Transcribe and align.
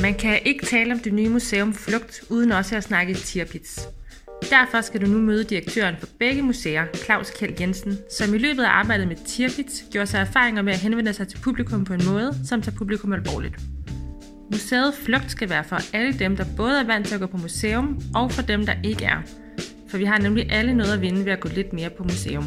Man 0.00 0.14
kan 0.14 0.38
ikke 0.44 0.66
tale 0.66 0.92
om 0.92 0.98
det 0.98 1.12
nye 1.12 1.28
museum 1.28 1.74
Flugt 1.74 2.24
uden 2.30 2.52
også 2.52 2.76
at 2.76 2.84
snakke 2.84 3.14
Tirpitz. 3.14 3.86
Derfor 4.50 4.80
skal 4.80 5.00
du 5.00 5.06
nu 5.06 5.18
møde 5.18 5.44
direktøren 5.44 5.94
for 5.98 6.06
begge 6.18 6.42
museer, 6.42 6.84
Claus 6.94 7.30
Kjeld 7.30 7.60
Jensen, 7.60 7.98
som 8.10 8.34
i 8.34 8.38
løbet 8.38 8.62
af 8.62 8.68
arbejdet 8.68 9.08
med 9.08 9.16
Tirpitz 9.26 9.82
gjorde 9.90 10.06
sig 10.06 10.18
erfaringer 10.18 10.62
med 10.62 10.72
at 10.72 10.78
henvende 10.78 11.12
sig 11.12 11.28
til 11.28 11.38
publikum 11.38 11.84
på 11.84 11.94
en 11.94 12.00
måde, 12.06 12.34
som 12.44 12.62
tager 12.62 12.76
publikum 12.76 13.12
alvorligt. 13.12 13.54
Museet 14.52 14.94
Flugt 14.94 15.30
skal 15.30 15.50
være 15.50 15.64
for 15.64 15.96
alle 15.96 16.18
dem, 16.18 16.36
der 16.36 16.44
både 16.56 16.80
er 16.80 16.86
vant 16.86 17.06
til 17.06 17.14
at 17.14 17.20
gå 17.20 17.26
på 17.26 17.36
museum, 17.36 18.00
og 18.14 18.32
for 18.32 18.42
dem, 18.42 18.66
der 18.66 18.74
ikke 18.84 19.04
er. 19.04 19.22
For 19.88 19.98
vi 19.98 20.04
har 20.04 20.18
nemlig 20.18 20.52
alle 20.52 20.74
noget 20.74 20.92
at 20.92 21.00
vinde 21.00 21.24
ved 21.24 21.32
at 21.32 21.40
gå 21.40 21.48
lidt 21.54 21.72
mere 21.72 21.90
på 21.90 22.02
museum. 22.02 22.44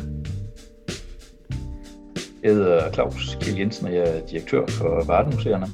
Jeg 2.43 2.54
hedder 2.54 2.91
Claus 2.93 3.37
Kjell 3.41 3.59
Jensen, 3.59 3.87
og 3.87 3.93
jeg 3.93 4.18
er 4.18 4.25
direktør 4.27 4.65
for 4.68 5.04
Vardenmuseerne, 5.04 5.68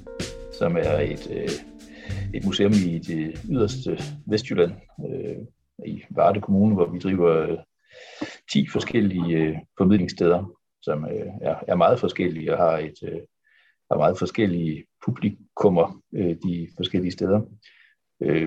som 0.60 0.78
er 0.78 1.00
et, 1.00 1.28
øh, 1.32 1.50
et 2.34 2.46
museum 2.46 2.72
i 2.72 3.00
det 3.00 3.42
yderste 3.50 3.98
Vestjylland, 4.28 4.72
øh, 5.10 5.38
i 5.86 6.04
Varde 6.10 6.42
Kommune, 6.42 6.76
hvor 6.76 6.86
vi 6.86 7.00
driver 7.00 7.38
øh, 7.38 7.58
10 8.52 8.68
forskellige 8.68 9.38
øh, 9.38 9.58
formidlingssteder, 9.78 10.58
som 10.82 11.06
øh, 11.06 11.28
er, 11.42 11.56
er 11.68 11.76
meget 11.76 12.00
forskellige 12.00 12.54
og 12.54 12.58
har 12.58 12.78
et 12.78 13.04
øh, 13.04 13.22
har 13.92 13.98
meget 13.98 14.20
forskellige 14.20 14.86
publikummer 15.06 16.02
de 16.14 16.68
forskellige 16.78 17.12
steder. 17.12 17.42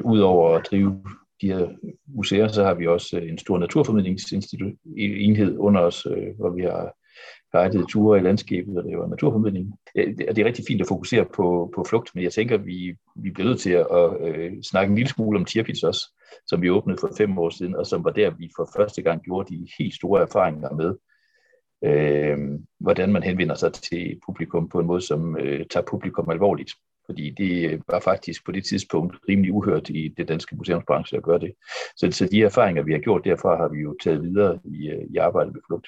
Udover 0.05 0.57
at 0.57 0.67
drive 0.71 1.05
de 1.41 1.47
her 1.47 1.69
museer, 2.07 2.49
så 2.49 2.65
har 2.65 2.75
vi 2.75 2.87
også 2.87 3.19
en 3.19 3.39
stor 3.39 3.59
naturformidlingsenhed 3.59 5.59
under 5.59 5.81
os, 5.81 6.07
hvor 6.37 6.51
vi 6.51 6.63
har 6.63 6.95
guidede 7.55 7.87
ture 7.87 8.19
i 8.19 8.23
landskabet, 8.23 8.79
og 8.79 8.85
det 8.85 8.99
var 8.99 9.07
naturformidling. 9.07 9.79
Det 9.95 10.39
er 10.39 10.45
rigtig 10.45 10.65
fint 10.69 10.81
at 10.81 10.89
fokusere 10.89 11.25
på, 11.25 11.73
på 11.75 11.85
flugt, 11.89 12.11
men 12.15 12.25
jeg 12.25 12.33
tænker, 12.33 12.55
at 12.55 12.67
vi, 12.67 12.95
vi 13.17 13.31
bliver 13.31 13.49
nødt 13.49 13.61
til 13.61 13.71
at, 13.71 14.11
øh, 14.21 14.53
snakke 14.63 14.91
en 14.91 14.97
lille 14.97 15.11
smule 15.11 15.39
om 15.39 15.45
Tirpitz 15.45 15.83
også, 15.83 16.13
som 16.47 16.63
vi 16.63 16.71
åbnede 16.71 16.99
for 17.01 17.11
fem 17.19 17.39
år 17.39 17.51
siden, 17.51 17.77
og 17.77 17.87
som 17.87 18.05
var 18.05 18.11
der, 18.11 18.31
vi 18.31 18.51
for 18.57 18.71
første 18.77 19.03
gang 19.03 19.23
gjorde 19.23 19.55
de 19.55 19.69
helt 19.79 19.95
store 19.95 20.23
erfaringer 20.23 20.71
med, 20.71 20.95
øh, 21.85 22.39
hvordan 22.81 23.13
man 23.13 23.23
henvender 23.23 23.55
sig 23.55 23.73
til 23.73 24.21
publikum 24.27 24.69
på 24.69 24.81
en 24.81 24.87
måde, 24.87 25.01
som 25.01 25.37
øh, 25.37 25.67
tager 25.71 25.87
publikum 25.87 26.31
alvorligt. 26.31 26.73
Fordi 27.07 27.31
det 27.31 27.71
øh, 27.71 27.81
var 27.89 28.01
faktisk 28.01 28.45
på 28.45 28.53
det 28.53 28.65
tidspunkt 28.65 29.17
rimelig 29.29 29.53
uhørt 29.53 29.89
i 29.89 30.15
det 30.17 30.29
danske 30.29 30.57
museumsbranche 30.57 31.17
at 31.17 31.23
gøre 31.23 31.39
det. 31.39 31.53
Så, 31.97 32.11
så 32.11 32.29
de 32.31 32.43
erfaringer, 32.43 32.83
vi 32.83 32.93
har 32.93 32.99
gjort 32.99 33.25
derfra, 33.25 33.57
har 33.57 33.69
vi 33.69 33.79
jo 33.79 33.97
taget 34.03 34.23
videre 34.23 34.59
i, 34.65 34.89
øh, 34.89 35.05
i 35.11 35.17
arbejdet 35.17 35.53
med 35.53 35.63
flugt. 35.69 35.87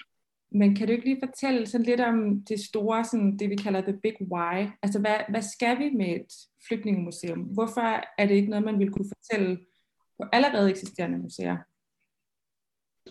Men 0.52 0.74
kan 0.74 0.86
du 0.86 0.92
ikke 0.92 1.04
lige 1.04 1.22
fortælle 1.26 1.66
sådan 1.66 1.86
lidt 1.86 2.00
om 2.00 2.44
det 2.48 2.60
store, 2.60 3.04
sådan 3.04 3.36
det 3.38 3.50
vi 3.50 3.56
kalder 3.56 3.80
the 3.80 3.98
big 4.02 4.16
why? 4.32 4.66
Altså 4.82 5.00
hvad, 5.00 5.16
hvad 5.28 5.42
skal 5.42 5.78
vi 5.78 5.90
med 5.90 6.06
et 6.06 6.32
flygtningemuseum? 6.68 7.40
Hvorfor 7.40 8.04
er 8.18 8.26
det 8.26 8.34
ikke 8.34 8.50
noget, 8.50 8.64
man 8.64 8.78
ville 8.78 8.92
kunne 8.92 9.10
fortælle 9.14 9.58
på 10.18 10.24
allerede 10.32 10.70
eksisterende 10.70 11.18
museer? 11.18 11.56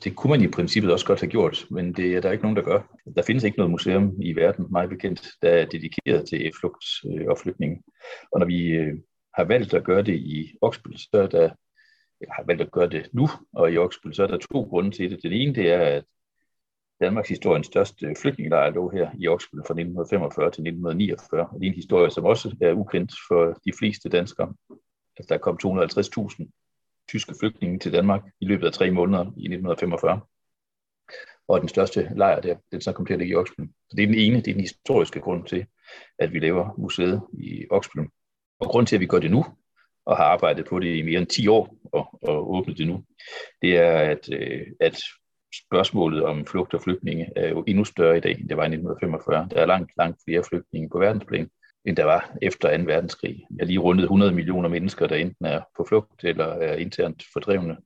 Det 0.03 0.15
kunne 0.15 0.31
man 0.31 0.41
i 0.41 0.47
princippet 0.47 0.91
også 0.91 1.05
godt 1.05 1.19
have 1.19 1.31
gjort, 1.31 1.65
men 1.71 1.93
det 1.93 2.15
er 2.15 2.21
der 2.21 2.31
ikke 2.31 2.43
nogen, 2.43 2.57
der 2.57 2.63
gør. 2.63 2.95
Der 3.15 3.21
findes 3.21 3.43
ikke 3.43 3.57
noget 3.57 3.71
museum 3.71 4.21
i 4.21 4.35
verden, 4.35 4.65
meget 4.71 4.89
bekendt, 4.89 5.27
der 5.41 5.49
er 5.49 5.65
dedikeret 5.65 6.27
til 6.27 6.51
flugt 6.59 6.85
øh, 7.05 7.27
og 7.27 7.37
flygtninge. 7.37 7.83
Og 8.31 8.39
når 8.39 8.45
vi 8.47 8.67
øh, 8.67 8.93
har 9.33 9.43
valgt 9.43 9.73
at 9.73 9.83
gøre 9.83 10.03
det 10.03 10.15
i 10.15 10.57
Oksbøl, 10.61 10.97
så 10.97 11.09
er 11.13 11.27
der, 11.27 11.49
jeg 12.21 12.27
har 12.31 12.43
valgt 12.47 12.61
at 12.61 12.71
gøre 12.71 12.89
det 12.89 13.09
nu, 13.13 13.27
og 13.53 13.71
i 13.71 13.77
Oksbøl, 13.77 14.13
så 14.13 14.23
er 14.23 14.27
der 14.27 14.37
to 14.37 14.61
grunde 14.61 14.91
til 14.91 15.11
det. 15.11 15.23
Den 15.23 15.31
ene, 15.31 15.55
det 15.55 15.71
er, 15.71 15.79
at 15.79 16.03
Danmarks 17.01 17.29
historiens 17.29 17.67
største 17.67 18.15
flygtningelejr 18.21 18.69
lå 18.69 18.89
her 18.89 19.11
i 19.19 19.27
Oksbøl 19.27 19.61
fra 19.67 19.73
1945 19.73 20.45
til 20.45 20.61
1949. 20.61 21.41
Og 21.41 21.59
det 21.59 21.67
er 21.67 21.71
en 21.71 21.75
historie, 21.75 22.11
som 22.11 22.25
også 22.25 22.55
er 22.61 22.73
ukendt 22.73 23.13
for 23.27 23.59
de 23.65 23.71
fleste 23.79 24.09
danskere. 24.09 24.53
Altså, 25.17 25.33
der 25.33 25.37
kom 25.37 25.59
250.000 25.65 26.49
tyske 27.09 27.35
flygtninge 27.39 27.79
til 27.79 27.93
Danmark 27.93 28.21
i 28.39 28.45
løbet 28.45 28.67
af 28.67 28.73
tre 28.73 28.91
måneder 28.91 29.23
i 29.23 29.47
1945. 29.47 30.21
Og 31.47 31.61
den 31.61 31.69
største 31.69 32.11
lejr 32.15 32.41
der, 32.41 32.55
den 32.71 32.81
så 32.81 32.91
kom 32.91 33.05
til 33.05 33.13
at 33.13 33.19
ligge 33.19 33.31
i 33.31 33.35
Oksbøl. 33.35 33.67
Så 33.89 33.95
det 33.95 34.03
er 34.03 34.07
den 34.07 34.15
ene, 34.15 34.35
det 34.35 34.47
er 34.47 34.53
den 34.53 34.61
historiske 34.61 35.19
grund 35.19 35.45
til, 35.45 35.65
at 36.19 36.33
vi 36.33 36.39
laver 36.39 36.75
museet 36.77 37.21
i 37.33 37.65
Oksbøl. 37.71 38.07
Og 38.59 38.67
grund 38.67 38.87
til, 38.87 38.95
at 38.95 38.99
vi 38.99 39.05
gør 39.05 39.19
det 39.19 39.31
nu, 39.31 39.45
og 40.05 40.17
har 40.17 40.23
arbejdet 40.23 40.65
på 40.65 40.79
det 40.79 40.95
i 40.95 41.01
mere 41.01 41.19
end 41.19 41.27
10 41.27 41.47
år 41.47 41.77
og, 41.93 42.19
og 42.21 42.51
åbnet 42.55 42.77
det 42.77 42.87
nu, 42.87 43.03
det 43.61 43.77
er, 43.77 43.97
at, 43.97 44.29
øh, 44.31 44.67
at 44.79 44.97
spørgsmålet 45.67 46.23
om 46.23 46.45
flugt 46.45 46.73
og 46.73 46.81
flygtninge 46.81 47.29
er 47.35 47.49
jo 47.49 47.63
endnu 47.67 47.83
større 47.83 48.17
i 48.17 48.19
dag, 48.19 48.31
end 48.39 48.49
det 48.49 48.57
var 48.57 48.63
i 48.63 48.73
1945. 48.73 49.47
Der 49.51 49.61
er 49.61 49.65
langt, 49.65 49.91
langt 49.97 50.21
flere 50.25 50.43
flygtninge 50.43 50.89
på 50.89 50.99
verdensplan, 50.99 51.49
end 51.85 51.95
der 51.95 52.03
var 52.03 52.35
efter 52.41 52.77
2. 52.77 52.83
verdenskrig. 52.83 53.45
Jeg 53.49 53.63
har 53.63 53.65
lige 53.65 53.79
rundet 53.79 54.03
100 54.03 54.31
millioner 54.31 54.69
mennesker, 54.69 55.07
der 55.07 55.15
enten 55.15 55.45
er 55.45 55.61
på 55.77 55.85
flugt 55.89 56.23
eller 56.23 56.45
er 56.45 56.75
internt 56.75 57.23
fordrevne. 57.33 57.77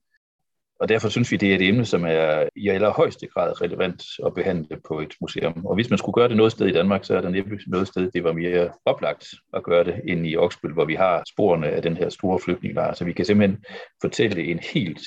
Og 0.80 0.88
derfor 0.88 1.08
synes 1.08 1.32
vi, 1.32 1.36
det 1.36 1.50
er 1.50 1.54
et 1.54 1.68
emne, 1.68 1.84
som 1.84 2.04
er 2.04 2.48
i 2.56 2.68
allerhøjeste 2.68 3.26
grad 3.26 3.60
relevant 3.60 4.02
at 4.26 4.34
behandle 4.34 4.80
på 4.88 5.00
et 5.00 5.14
museum. 5.20 5.66
Og 5.66 5.74
hvis 5.74 5.90
man 5.90 5.98
skulle 5.98 6.14
gøre 6.14 6.28
det 6.28 6.36
noget 6.36 6.52
sted 6.52 6.66
i 6.66 6.72
Danmark, 6.72 7.04
så 7.04 7.16
er 7.16 7.20
der 7.20 7.28
næppe 7.28 7.58
noget 7.66 7.88
sted, 7.88 8.10
det 8.10 8.24
var 8.24 8.32
mere 8.32 8.70
oplagt 8.84 9.26
at 9.54 9.62
gøre 9.62 9.84
det 9.84 10.00
end 10.04 10.26
i 10.26 10.36
Oksbøl, 10.36 10.72
hvor 10.72 10.84
vi 10.84 10.94
har 10.94 11.22
sporene 11.28 11.66
af 11.66 11.82
den 11.82 11.96
her 11.96 12.08
store 12.08 12.38
flygtningelejr. 12.44 12.94
Så 12.94 13.04
vi 13.04 13.12
kan 13.12 13.24
simpelthen 13.24 13.64
fortælle 14.00 14.44
en 14.44 14.58
helt 14.74 15.02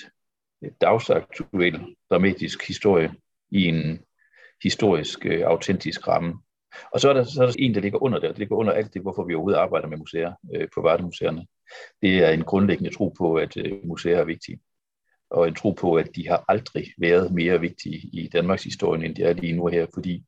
dagsaktuel 0.81 1.95
dramatisk 2.09 2.67
historie 2.67 3.13
i 3.51 3.65
en 3.65 3.99
historisk 4.63 5.25
øh, 5.25 5.41
autentisk 5.45 6.07
ramme. 6.07 6.33
Og 6.93 6.99
så 6.99 7.09
er, 7.09 7.13
der, 7.13 7.23
så 7.23 7.41
er 7.41 7.45
der 7.45 7.53
en, 7.59 7.75
der 7.75 7.81
ligger 7.81 8.03
under 8.03 8.19
det, 8.19 8.29
det 8.29 8.37
ligger 8.37 8.55
under 8.55 8.73
alt 8.73 8.93
det, 8.93 9.01
hvorfor 9.01 9.23
vi 9.23 9.33
overhovedet 9.33 9.59
arbejder 9.59 9.87
med 9.87 9.97
museer 9.97 10.33
øh, 10.55 10.67
på 10.75 10.81
Vardemuseerne. 10.81 11.45
Det 12.01 12.17
er 12.17 12.29
en 12.29 12.43
grundlæggende 12.43 12.95
tro 12.95 13.09
på, 13.09 13.35
at 13.35 13.57
øh, 13.57 13.71
museer 13.83 14.17
er 14.19 14.23
vigtige. 14.23 14.59
Og 15.29 15.47
en 15.47 15.55
tro 15.55 15.71
på, 15.71 15.95
at 15.95 16.15
de 16.15 16.27
har 16.27 16.45
aldrig 16.47 16.93
været 16.97 17.31
mere 17.31 17.59
vigtige 17.59 18.09
i 18.13 18.29
Danmarks 18.33 18.63
historie, 18.63 19.05
end 19.05 19.15
de 19.15 19.23
er 19.23 19.33
lige 19.33 19.53
nu 19.53 19.67
her, 19.67 19.85
fordi 19.93 20.23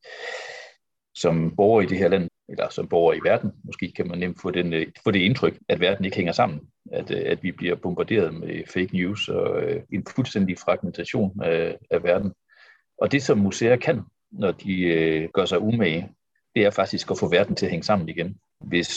som 1.16 1.56
borger 1.56 1.82
i 1.82 1.86
det 1.86 1.98
her 1.98 2.08
land, 2.08 2.30
eller 2.50 2.70
som 2.70 2.88
borger 2.88 3.14
i 3.14 3.20
verden, 3.24 3.52
måske 3.64 3.92
kan 3.92 4.08
man 4.08 4.20
nemt 4.20 4.42
få, 4.42 4.52
den, 4.52 4.74
øh, 4.74 4.88
få 5.04 5.12
det 5.12 5.20
indtryk, 5.20 5.60
at 5.70 5.80
verden 5.80 6.06
ikke 6.06 6.18
hænger 6.18 6.34
sammen. 6.34 6.60
At, 6.92 7.12
øh, 7.12 7.22
at 7.26 7.44
vi 7.44 7.52
bliver 7.52 7.76
bombarderet 7.76 8.34
med 8.34 8.64
fake 8.68 8.90
news 8.94 9.30
og 9.30 9.64
øh, 9.64 9.82
en 9.94 10.06
fuldstændig 10.16 10.58
fragmentation 10.58 11.42
af, 11.44 11.78
af 11.92 12.04
verden. 12.04 12.34
Og 12.98 13.12
det, 13.12 13.24
som 13.24 13.38
museer 13.38 13.76
kan, 13.76 14.02
når 14.32 14.52
de 14.52 15.30
gør 15.34 15.46
sig 15.46 15.60
umage, 15.60 16.10
det 16.56 16.66
er 16.66 16.70
faktisk 16.70 17.12
at 17.12 17.20
få 17.20 17.30
verden 17.30 17.56
til 17.56 17.66
at 17.66 17.70
hænge 17.70 17.84
sammen 17.84 18.10
igen. 18.10 18.38
Hvis 18.62 18.90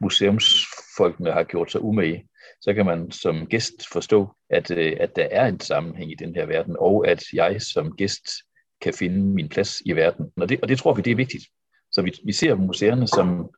museumsfolkene 0.00 1.32
har 1.32 1.42
gjort 1.42 1.72
sig 1.72 1.80
umage, 1.80 2.28
så 2.60 2.74
kan 2.74 2.86
man 2.86 3.10
som 3.10 3.46
gæst 3.46 3.88
forstå, 3.92 4.28
at, 4.50 4.70
at 4.70 5.16
der 5.16 5.28
er 5.30 5.46
en 5.46 5.60
sammenhæng 5.60 6.12
i 6.12 6.14
den 6.14 6.34
her 6.34 6.46
verden, 6.46 6.76
og 6.78 7.08
at 7.08 7.24
jeg 7.32 7.62
som 7.62 7.96
gæst 7.96 8.24
kan 8.82 8.94
finde 8.94 9.20
min 9.20 9.48
plads 9.48 9.82
i 9.86 9.92
verden. 9.92 10.32
Og 10.36 10.48
det, 10.48 10.60
og 10.60 10.68
det 10.68 10.78
tror 10.78 10.94
vi, 10.94 11.02
det 11.02 11.10
er 11.10 11.16
vigtigt. 11.16 11.44
Så 11.94 12.02
vi, 12.02 12.12
vi 12.24 12.32
ser 12.32 12.54
museerne 12.54 13.08
som 13.08 13.50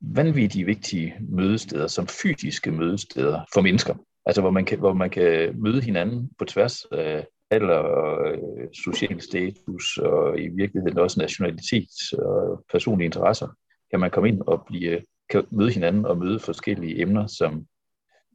vanvittigt 0.00 0.66
vigtige 0.66 1.14
mødesteder, 1.20 1.86
som 1.86 2.06
fysiske 2.06 2.70
mødesteder 2.70 3.40
for 3.54 3.60
mennesker. 3.60 3.94
Altså 4.26 4.40
hvor 4.40 4.50
man 4.50 4.64
kan, 4.64 4.78
hvor 4.78 4.92
man 4.92 5.10
kan 5.10 5.60
møde 5.62 5.82
hinanden 5.82 6.30
på 6.38 6.44
tværs 6.44 6.84
af 6.84 7.26
alder 7.50 7.74
og 7.74 8.32
øh, 8.32 8.68
social 8.84 9.20
status 9.20 9.98
og 9.98 10.40
i 10.40 10.48
virkeligheden 10.48 10.98
også 10.98 11.20
nationalitet 11.20 11.88
og 12.18 12.64
personlige 12.72 13.06
interesser. 13.06 13.48
Kan 13.90 14.00
man 14.00 14.10
komme 14.10 14.28
ind 14.28 14.40
og 14.40 14.64
blive, 14.66 15.00
kan 15.30 15.44
møde 15.50 15.70
hinanden 15.70 16.06
og 16.06 16.18
møde 16.18 16.38
forskellige 16.38 17.00
emner, 17.00 17.26
som 17.26 17.66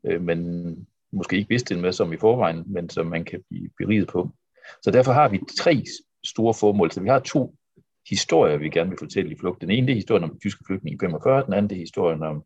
øh, 0.08 0.22
man 0.22 0.76
måske 1.12 1.38
ikke 1.38 1.50
vidste 1.50 1.76
en 1.76 1.82
masse 1.82 2.04
om 2.04 2.14
i 2.14 2.18
forvejen, 2.18 2.64
men 2.68 2.90
som 2.90 3.06
man 3.06 3.26
kan 3.26 3.44
blive 3.50 3.70
beriget 3.78 4.08
på. 4.08 4.32
Så 4.82 4.92
derfor 4.92 5.12
har 5.12 5.30
vi 5.30 5.40
tre 5.60 5.84
store 6.26 6.54
formål. 6.54 6.92
Så 6.92 7.02
vi 7.02 7.10
har 7.10 7.20
to 7.20 7.56
historier, 8.10 8.58
vi 8.58 8.70
gerne 8.70 8.90
vil 8.90 9.00
fortælle 9.00 9.32
i 9.32 9.38
flugt. 9.40 9.62
Den 9.62 9.72
ene 9.72 9.88
det 9.88 9.94
er 9.94 9.98
historien 9.98 10.24
om 10.24 10.40
tyske 10.40 10.64
flygtninge 10.68 10.96
i 10.96 11.00
45, 11.00 11.46
den 11.46 11.54
anden 11.54 11.70
det 11.70 11.76
er 11.76 11.80
historien 11.80 12.24
om 12.24 12.44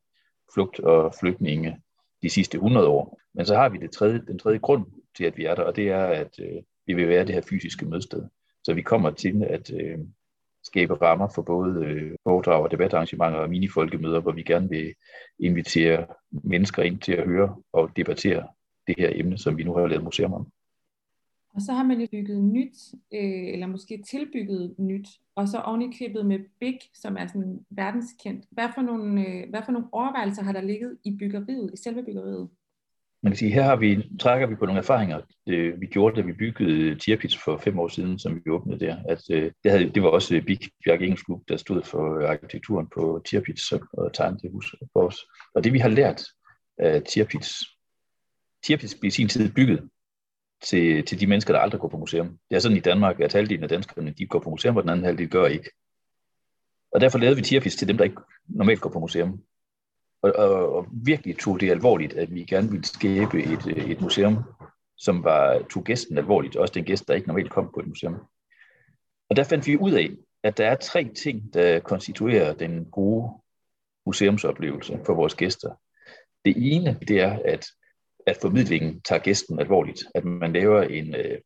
flugt 0.54 0.80
og 0.80 1.14
flygtninge 1.20 1.82
de 2.22 2.30
sidste 2.30 2.56
100 2.56 2.88
år. 2.88 3.20
Men 3.34 3.46
så 3.46 3.56
har 3.56 3.70
vi 3.70 3.78
det 3.78 3.92
tredje, 3.92 4.22
den 4.28 4.40
tredje 4.40 4.58
grund 4.58 4.86
til, 5.18 5.24
at 5.24 5.38
vi 5.38 5.46
er 5.46 5.56
der, 5.56 5.64
og 5.64 5.76
det 5.76 5.90
er, 5.90 6.06
at 6.06 6.40
øh, 6.40 6.64
vi 6.86 6.94
vil 6.94 7.08
være 7.08 7.26
det 7.26 7.36
her 7.36 7.42
fysiske 7.50 7.86
mødsted. 7.86 8.24
Så 8.64 8.74
vi 8.74 8.82
kommer 8.82 9.12
til 9.12 9.44
at 9.44 9.74
øh, 9.74 10.00
skabe 10.64 10.94
rammer 10.94 11.28
for 11.36 11.42
både 11.42 11.86
øh, 11.86 12.12
foredrag 12.24 12.64
og 12.64 12.72
debatarrangementer 12.72 13.40
og 13.40 13.50
minifolkemøder, 13.50 14.20
hvor 14.20 14.32
vi 14.32 14.44
gerne 14.44 14.70
vil 14.70 14.94
invitere 15.40 16.06
mennesker 16.32 16.84
ind 16.84 17.00
til 17.00 17.14
at 17.14 17.28
høre 17.28 17.56
og 17.74 17.90
debattere 17.96 18.48
det 18.88 18.96
her 18.98 19.10
emne, 19.14 19.38
som 19.38 19.58
vi 19.58 19.64
nu 19.64 19.74
har 19.74 19.88
lavet 19.88 20.04
museum 20.04 20.34
om. 20.34 20.48
Og 21.56 21.62
så 21.62 21.74
har 21.74 21.84
man 21.84 22.02
jo 22.02 22.08
bygget 22.12 22.44
nyt, 22.44 22.78
øh, 23.14 23.54
eller 23.54 23.68
måske 23.68 24.04
tilbygget 24.10 24.76
nyt, 24.78 25.08
og 25.36 25.48
så 25.48 25.60
oven 25.60 25.82
i 25.82 25.98
købet 25.98 26.26
med 26.26 26.40
Big, 26.60 26.80
som 26.94 27.18
er 27.18 27.28
sådan 27.28 27.66
verdenskendt. 27.70 28.46
Hvad 28.52 28.68
for, 28.76 28.82
nogle, 28.82 29.28
øh, 29.28 29.50
hvad 29.50 29.62
for 29.66 29.72
nogle 29.72 29.88
overvejelser 29.92 30.44
har 30.44 30.52
der 30.52 30.62
ligget 30.62 30.98
i 31.04 31.18
byggeriet, 31.20 31.72
i 31.74 31.78
selve 31.78 32.04
byggeriet? 32.04 32.50
man 33.24 33.32
kan 33.32 33.38
sige, 33.38 33.52
her 33.52 33.64
har 33.64 33.76
vi, 33.76 34.10
trækker 34.20 34.48
vi 34.48 34.56
på 34.56 34.66
nogle 34.66 34.80
erfaringer, 34.80 35.22
øh, 35.48 35.82
vi 35.82 35.86
gjorde, 35.86 36.16
da 36.16 36.22
vi 36.22 36.34
byggede 36.34 36.96
Tirpitz 36.96 37.38
for 37.38 37.58
fem 37.58 37.80
år 37.80 37.88
siden, 37.88 38.20
som 38.20 38.36
vi 38.36 38.52
åbnede 38.52 38.80
der. 38.80 38.98
At, 39.10 39.22
øh, 39.32 39.52
det, 39.64 39.72
havde, 39.72 39.90
det 39.90 40.04
var 40.04 40.10
også 40.10 40.42
Big 40.48 40.60
Bjarke 40.86 41.06
Engelsklub, 41.06 41.42
der 41.50 41.58
stod 41.58 41.84
for 41.84 42.28
arkitekturen 42.28 42.88
på 42.96 43.22
Tirpitz 43.26 43.72
og 43.72 44.14
tegnede 44.14 44.42
det 44.42 44.52
hus 44.52 44.76
for 44.94 45.08
os. 45.08 45.18
Og 45.56 45.64
det 45.64 45.74
vi 45.74 45.80
har 45.80 45.90
lært 45.90 46.24
af 46.78 47.02
Tirpitz, 47.04 47.52
Tirpitz 48.64 48.96
blev 49.00 49.08
i 49.08 49.12
sin 49.12 49.28
tid 49.28 49.54
bygget 49.54 49.90
til, 50.64 51.06
til 51.06 51.20
de 51.20 51.28
mennesker, 51.28 51.54
der 51.54 51.60
aldrig 51.60 51.82
går 51.82 51.88
på 51.88 51.98
museum. 51.98 52.38
Det 52.50 52.56
er 52.56 52.60
sådan 52.60 52.78
i 52.78 52.82
Danmark, 52.82 53.20
at 53.20 53.34
halvdelen 53.34 53.64
af 53.64 53.70
danskerne 53.70 54.12
de 54.12 54.28
går 54.28 54.40
på 54.40 54.50
museum, 54.50 54.78
og 54.78 54.84
den 54.84 54.90
anden 54.90 55.06
halvdel 55.06 55.30
gør 55.30 55.46
ikke. 55.46 55.70
Og 56.92 57.02
derfor 57.02 57.18
lavede 57.18 57.36
vi 57.36 57.42
Tirpitz 57.42 57.76
til 57.76 57.88
dem, 57.88 57.98
der 57.98 58.04
ikke 58.04 58.22
normalt 58.48 58.82
går 58.82 58.90
på 58.90 59.00
museum 59.00 59.44
og, 60.22 60.34
og, 60.36 60.76
og 60.76 60.88
virkelig 60.92 61.38
tog 61.40 61.60
det 61.60 61.72
alvorligt, 61.72 62.14
at 62.14 62.34
vi 62.34 62.44
gerne 62.44 62.70
ville 62.70 62.86
skabe 62.86 63.44
et, 63.44 63.92
et 63.92 64.02
museum, 64.02 64.44
som 64.98 65.24
var, 65.24 65.62
tog 65.72 65.84
gæsten 65.84 66.18
alvorligt, 66.18 66.56
også 66.56 66.74
den 66.74 66.84
gæst, 66.84 67.08
der 67.08 67.14
ikke 67.14 67.28
normalt 67.28 67.52
kom 67.52 67.72
på 67.74 67.80
et 67.80 67.88
museum. 67.88 68.16
Og 69.30 69.36
der 69.36 69.44
fandt 69.44 69.68
vi 69.68 69.78
ud 69.78 69.92
af, 69.92 70.10
at 70.44 70.58
der 70.58 70.68
er 70.68 70.76
tre 70.76 71.10
ting, 71.24 71.54
der 71.54 71.80
konstituerer 71.80 72.54
den 72.54 72.86
gode 72.86 73.32
museumsoplevelse 74.06 75.00
for 75.06 75.14
vores 75.14 75.36
gæster. 75.36 75.74
Det 76.46 76.54
ene, 76.58 77.00
det 77.08 77.22
er, 77.22 77.40
at, 77.46 77.66
at 78.28 78.38
formidlingen 78.42 79.02
tager 79.02 79.22
gæsten 79.22 79.60
alvorligt. 79.60 80.04
At 80.16 80.26
man 80.26 80.54
laver 80.54 80.82
en 80.82 81.16
øh, 81.16 81.38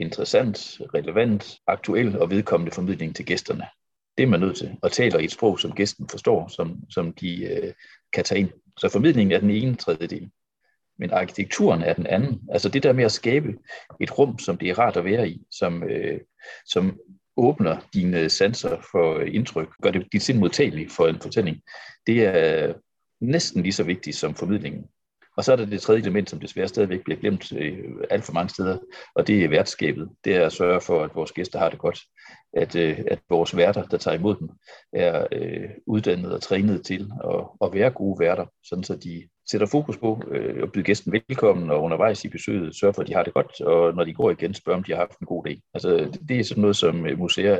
interessant, 0.00 0.80
relevant, 0.94 1.58
aktuel 1.66 2.18
og 2.18 2.30
vedkommende 2.30 2.72
formidling 2.72 3.16
til 3.16 3.26
gæsterne. 3.26 3.64
Det 4.16 4.22
er 4.22 4.28
man 4.28 4.40
nødt 4.40 4.56
til, 4.56 4.76
og 4.82 4.92
taler 4.92 5.18
i 5.18 5.24
et 5.24 5.32
sprog, 5.32 5.60
som 5.60 5.72
gæsten 5.72 6.08
forstår, 6.08 6.48
som, 6.48 6.80
som 6.90 7.12
de 7.12 7.44
øh, 7.44 7.72
kan 8.12 8.24
tage 8.24 8.40
ind. 8.40 8.50
Så 8.78 8.88
formidlingen 8.88 9.32
er 9.32 9.40
den 9.40 9.50
ene 9.50 9.74
tredjedel. 9.74 10.30
Men 10.98 11.10
arkitekturen 11.10 11.82
er 11.82 11.92
den 11.92 12.06
anden. 12.06 12.40
Altså 12.52 12.68
det 12.68 12.82
der 12.82 12.92
med 12.92 13.04
at 13.04 13.12
skabe 13.12 13.54
et 14.00 14.18
rum, 14.18 14.38
som 14.38 14.56
det 14.56 14.70
er 14.70 14.78
rart 14.78 14.96
at 14.96 15.04
være 15.04 15.28
i, 15.28 15.42
som, 15.50 15.82
øh, 15.82 16.20
som 16.66 16.98
åbner 17.36 17.76
dine 17.94 18.28
sanser 18.28 18.76
for 18.90 19.20
indtryk, 19.20 19.68
gør 19.82 19.90
det 19.90 20.12
dit 20.12 20.22
sind 20.22 20.38
modtagelig 20.38 20.90
for 20.90 21.06
en 21.06 21.20
fortælling, 21.20 21.60
det 22.06 22.24
er 22.24 22.74
næsten 23.20 23.62
lige 23.62 23.72
så 23.72 23.82
vigtigt 23.84 24.16
som 24.16 24.34
formidlingen. 24.34 24.84
Og 25.38 25.44
så 25.44 25.52
er 25.52 25.56
der 25.56 25.66
det 25.66 25.80
tredje 25.80 26.00
element, 26.00 26.30
som 26.30 26.40
desværre 26.40 26.68
stadigvæk 26.68 27.04
bliver 27.04 27.20
glemt 27.20 27.52
øh, 27.52 27.84
alt 28.10 28.24
for 28.24 28.32
mange 28.32 28.48
steder, 28.48 28.78
og 29.14 29.26
det 29.26 29.44
er 29.44 29.48
værtskabet. 29.48 30.08
Det 30.24 30.36
er 30.36 30.46
at 30.46 30.52
sørge 30.52 30.80
for, 30.80 31.04
at 31.04 31.14
vores 31.14 31.32
gæster 31.32 31.58
har 31.58 31.70
det 31.70 31.78
godt. 31.78 32.00
At, 32.52 32.76
øh, 32.76 32.98
at 33.10 33.18
vores 33.28 33.56
værter, 33.56 33.82
der 33.82 33.96
tager 33.96 34.18
imod 34.18 34.36
dem, 34.36 34.48
er 34.92 35.26
øh, 35.32 35.70
uddannet 35.86 36.32
og 36.32 36.42
trænet 36.42 36.84
til 36.84 37.10
at, 37.24 37.44
at 37.64 37.74
være 37.74 37.90
gode 37.90 38.20
værter, 38.20 38.46
sådan 38.64 38.84
så 38.84 38.96
de 38.96 39.28
sætter 39.50 39.66
fokus 39.66 39.96
på 39.96 40.22
øh, 40.30 40.62
at 40.62 40.72
byde 40.72 40.84
gæsten 40.84 41.12
velkommen, 41.12 41.70
og 41.70 41.82
undervejs 41.82 42.24
i 42.24 42.28
besøget 42.28 42.76
sørge 42.76 42.94
for, 42.94 43.02
at 43.02 43.08
de 43.08 43.14
har 43.14 43.22
det 43.22 43.34
godt, 43.34 43.60
og 43.60 43.94
når 43.94 44.04
de 44.04 44.14
går 44.14 44.30
igen, 44.30 44.54
spørger 44.54 44.76
om 44.76 44.84
de 44.84 44.92
har 44.92 44.98
haft 44.98 45.18
en 45.18 45.26
god 45.26 45.44
dag. 45.44 45.60
Altså, 45.74 46.18
det, 46.28 46.40
er 46.40 46.44
sådan 46.44 46.60
noget, 46.60 46.76
som 46.76 47.06
øh, 47.06 47.18
museer 47.18 47.58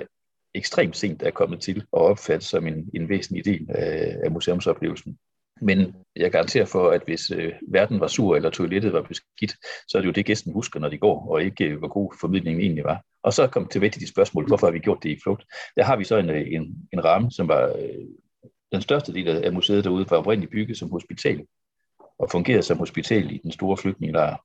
ekstremt 0.55 0.97
sent 0.97 1.23
er 1.23 1.31
kommet 1.31 1.61
til 1.61 1.77
at 1.77 1.85
opfatte 1.93 2.47
som 2.47 2.67
en, 2.67 2.91
en 2.95 3.09
væsentlig 3.09 3.45
del 3.45 3.67
af, 3.71 4.17
af 4.25 4.31
museumsoplevelsen. 4.31 5.19
Men 5.63 5.95
jeg 6.17 6.31
garanterer 6.31 6.65
for, 6.65 6.91
at 6.91 7.03
hvis 7.05 7.31
øh, 7.31 7.53
verden 7.69 8.01
var 8.01 8.07
sur, 8.07 8.37
eller 8.37 8.51
toilettet 8.51 8.93
var 8.93 9.03
beskidt, 9.03 9.55
så 9.89 9.99
er 9.99 10.03
det 10.03 10.07
jo 10.07 10.13
det, 10.13 10.27
gæsten 10.27 10.53
husker, 10.53 10.81
når 10.81 10.89
de 10.89 10.99
går, 10.99 11.29
og 11.31 11.43
ikke 11.43 11.65
øh, 11.65 11.79
hvor 11.79 11.89
god 11.89 12.15
formidlingen 12.21 12.61
egentlig 12.63 12.85
var. 12.85 13.03
Og 13.23 13.33
så 13.33 13.47
kom 13.47 13.67
tilbage 13.67 13.91
til 13.91 14.01
de 14.01 14.09
spørgsmål, 14.09 14.47
hvorfor 14.47 14.67
har 14.67 14.73
vi 14.73 14.79
gjort 14.79 15.03
det 15.03 15.11
i 15.11 15.21
flugt? 15.23 15.45
Der 15.77 15.85
har 15.85 15.97
vi 15.97 16.05
så 16.05 16.17
en, 16.17 16.31
øh, 16.31 16.47
en, 16.53 16.89
en 16.93 17.05
ramme, 17.05 17.31
som 17.31 17.49
var 17.49 17.67
øh, 17.67 18.07
den 18.73 18.81
største 18.81 19.15
del 19.15 19.29
af 19.29 19.53
museet 19.53 19.85
derude, 19.85 20.07
var 20.11 20.17
oprindeligt 20.17 20.53
bygget 20.53 20.79
som 20.79 20.91
hospital, 20.91 21.47
og 22.19 22.31
fungerede 22.31 22.63
som 22.63 22.79
hospital 22.79 23.33
i 23.33 23.41
den 23.43 23.53
store 23.53 23.77
flygtningelejr. 23.77 24.37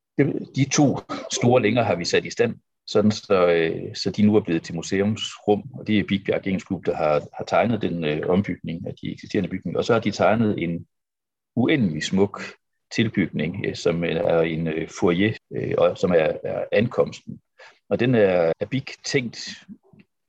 De 0.56 0.70
to 0.70 1.00
store 1.32 1.62
længer 1.62 1.84
har 1.84 1.96
vi 1.96 2.06
sat 2.06 2.26
i 2.26 2.30
stand, 2.30 2.56
sådan 2.88 3.12
så, 3.12 3.48
øh, 3.48 3.96
så 3.96 4.12
de 4.12 4.24
nu 4.24 4.36
er 4.36 4.42
blevet 4.42 4.64
til 4.64 4.76
museumsrum, 4.76 5.64
og 5.74 5.88
det 5.88 6.00
er 6.00 6.04
Bigbjerg 6.04 6.42
Gængsklub, 6.42 6.86
der 6.86 6.96
har, 6.96 7.22
har 7.34 7.46
tegnet 7.48 7.82
den 7.82 8.04
øh, 8.04 8.22
ombygning 8.30 8.88
af 8.88 8.94
de 9.02 9.12
eksisterende 9.12 9.50
bygninger, 9.50 9.80
og 9.80 9.86
så 9.86 9.94
har 9.94 10.00
de 10.00 10.12
tegnet 10.12 10.64
en 10.64 10.86
uendelig 11.56 12.04
smuk 12.04 12.42
tilbygning, 12.96 13.66
øh, 13.66 13.76
som 13.76 14.04
er 14.04 14.42
en 14.42 14.68
øh, 14.68 14.90
foyer, 15.00 15.34
øh, 15.56 15.74
og 15.78 15.98
som 15.98 16.12
er, 16.12 16.32
er 16.44 16.66
ankomsten. 16.72 17.40
Og 17.90 18.00
den 18.00 18.16
er, 18.16 18.54
er 18.60 18.66
Big 18.66 18.86
tænkt 19.06 19.50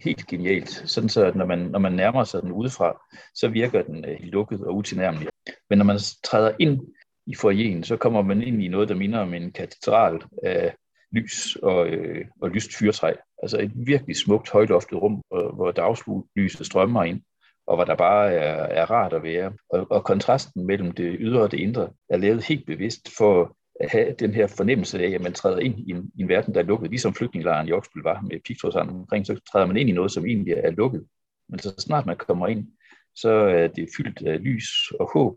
helt 0.00 0.26
genialt, 0.26 0.70
sådan 0.70 1.08
så 1.08 1.32
når 1.34 1.46
man, 1.46 1.58
når 1.58 1.78
man 1.78 1.92
nærmer 1.92 2.24
sig 2.24 2.42
den 2.42 2.52
udefra, 2.52 3.00
så 3.34 3.48
virker 3.48 3.82
den 3.82 4.04
lukket 4.20 4.60
og 4.60 4.76
utilnærmelig. 4.76 5.28
Men 5.70 5.78
når 5.78 5.84
man 5.84 5.98
træder 6.24 6.52
ind 6.58 6.80
i 7.26 7.34
foyeren, 7.34 7.84
så 7.84 7.96
kommer 7.96 8.22
man 8.22 8.42
ind 8.42 8.62
i 8.62 8.68
noget, 8.68 8.88
der 8.88 8.94
minder 8.94 9.18
om 9.18 9.34
en 9.34 9.52
katedral 9.52 10.22
af 10.42 10.74
lys 11.12 11.56
og, 11.56 11.88
øh, 11.88 12.24
og 12.40 12.50
lyst 12.50 12.70
fyrtræ. 12.78 13.12
Altså 13.42 13.58
et 13.60 13.72
virkelig 13.74 14.16
smukt, 14.16 14.50
højloftet 14.50 15.02
rum, 15.02 15.22
hvor, 15.28 15.54
hvor 15.54 15.70
dagslyset 15.70 16.66
strømmer 16.66 17.04
ind 17.04 17.22
og 17.66 17.76
hvor 17.76 17.84
der 17.84 17.94
bare 17.94 18.32
er, 18.32 18.82
er 18.82 18.90
rart 18.90 19.12
at 19.12 19.22
være. 19.22 19.52
Og, 19.70 19.87
og 19.90 20.05
kontrasten 20.05 20.66
mellem 20.66 20.93
det 20.93 21.16
ydre 21.20 21.43
og 21.43 21.50
det 21.50 21.61
indre 21.61 21.90
er 22.08 22.16
lavet 22.16 22.44
helt 22.44 22.66
bevidst 22.66 23.16
for 23.19 23.56
at 23.81 23.90
have 23.90 24.14
den 24.19 24.34
her 24.34 24.46
fornemmelse 24.46 25.05
af, 25.05 25.11
at 25.11 25.20
man 25.20 25.32
træder 25.32 25.58
ind 25.58 25.78
i 25.78 25.90
en, 25.90 26.11
i 26.14 26.22
en 26.22 26.28
verden, 26.28 26.55
der 26.55 26.61
er 26.61 26.64
lukket, 26.64 26.90
ligesom 26.90 27.14
flygtningelejren 27.14 27.69
i 27.69 27.72
Oksbøl 27.72 28.02
var 28.02 28.20
med 28.20 28.40
pigtrådsand 28.46 28.90
omkring, 28.90 29.26
så 29.26 29.40
træder 29.52 29.66
man 29.66 29.76
ind 29.76 29.88
i 29.88 29.93
noget, 29.93 30.12
som 30.12 30.26
egentlig 30.26 30.52
er 30.52 30.70
lukket. 30.70 31.06
Men 31.49 31.58
så 31.58 31.75
snart 31.78 32.06
man 32.06 32.16
kommer 32.16 32.46
ind, 32.46 32.69
så 33.14 33.31
er 33.31 33.67
det 33.67 33.88
fyldt 33.96 34.26
af 34.26 34.44
lys 34.44 34.70
og 35.00 35.10
håb, 35.14 35.37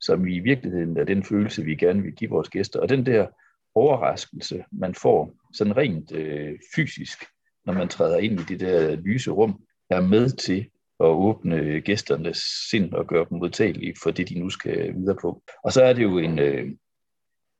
som 0.00 0.26
i 0.26 0.38
virkeligheden 0.38 0.96
er 0.96 1.04
den 1.04 1.24
følelse, 1.24 1.64
vi 1.64 1.74
gerne 1.74 2.02
vil 2.02 2.12
give 2.12 2.30
vores 2.30 2.48
gæster. 2.48 2.80
Og 2.80 2.88
den 2.88 3.06
der 3.06 3.26
overraskelse, 3.74 4.64
man 4.72 4.94
får 4.94 5.34
sådan 5.54 5.76
rent 5.76 6.12
øh, 6.12 6.58
fysisk, 6.74 7.24
når 7.66 7.72
man 7.72 7.88
træder 7.88 8.18
ind 8.18 8.40
i 8.40 8.42
det 8.42 8.60
der 8.60 8.96
lyse 8.96 9.30
rum, 9.30 9.62
er 9.90 10.00
med 10.00 10.30
til 10.30 10.66
at 11.00 11.06
åbne 11.06 11.80
gæsternes 11.80 12.38
sind 12.70 12.92
og 12.92 13.06
gøre 13.06 13.26
dem 13.30 13.38
modtagelige 13.38 13.94
for 14.02 14.10
det, 14.10 14.28
de 14.28 14.38
nu 14.38 14.50
skal 14.50 14.94
videre 14.94 15.16
på. 15.22 15.42
Og 15.64 15.72
så 15.72 15.82
er 15.82 15.92
det 15.92 16.02
jo 16.02 16.18
en, 16.18 16.38
øh, 16.38 16.64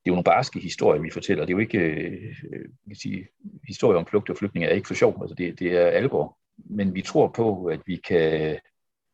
det 0.04 0.10
er 0.10 0.12
jo 0.12 0.14
nogle 0.14 0.24
barske 0.24 0.60
historier, 0.60 1.02
vi 1.02 1.10
fortæller. 1.10 1.44
Det 1.44 1.52
er 1.52 1.56
jo 1.56 1.60
ikke, 1.60 1.78
øh, 1.78 2.34
øh 2.52 2.68
kan 2.86 2.96
sige, 2.96 3.28
historier 3.66 3.98
om 3.98 4.06
flugt 4.06 4.30
og 4.30 4.36
flygtninge 4.36 4.68
er 4.68 4.74
ikke 4.74 4.86
for 4.86 4.94
sjov. 4.94 5.18
Altså 5.20 5.34
det, 5.34 5.58
det 5.58 5.72
er 5.72 5.86
alvor. 5.86 6.38
Men 6.56 6.94
vi 6.94 7.02
tror 7.02 7.28
på, 7.28 7.64
at 7.64 7.80
vi 7.86 7.96
kan, 7.96 8.58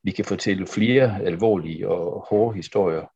vi 0.02 0.11
kan 0.11 0.25
fortælle 0.25 0.67
flere 0.67 1.22
alvorlige 1.22 1.88
og 1.88 2.26
hårde 2.31 2.56
historier 2.56 3.06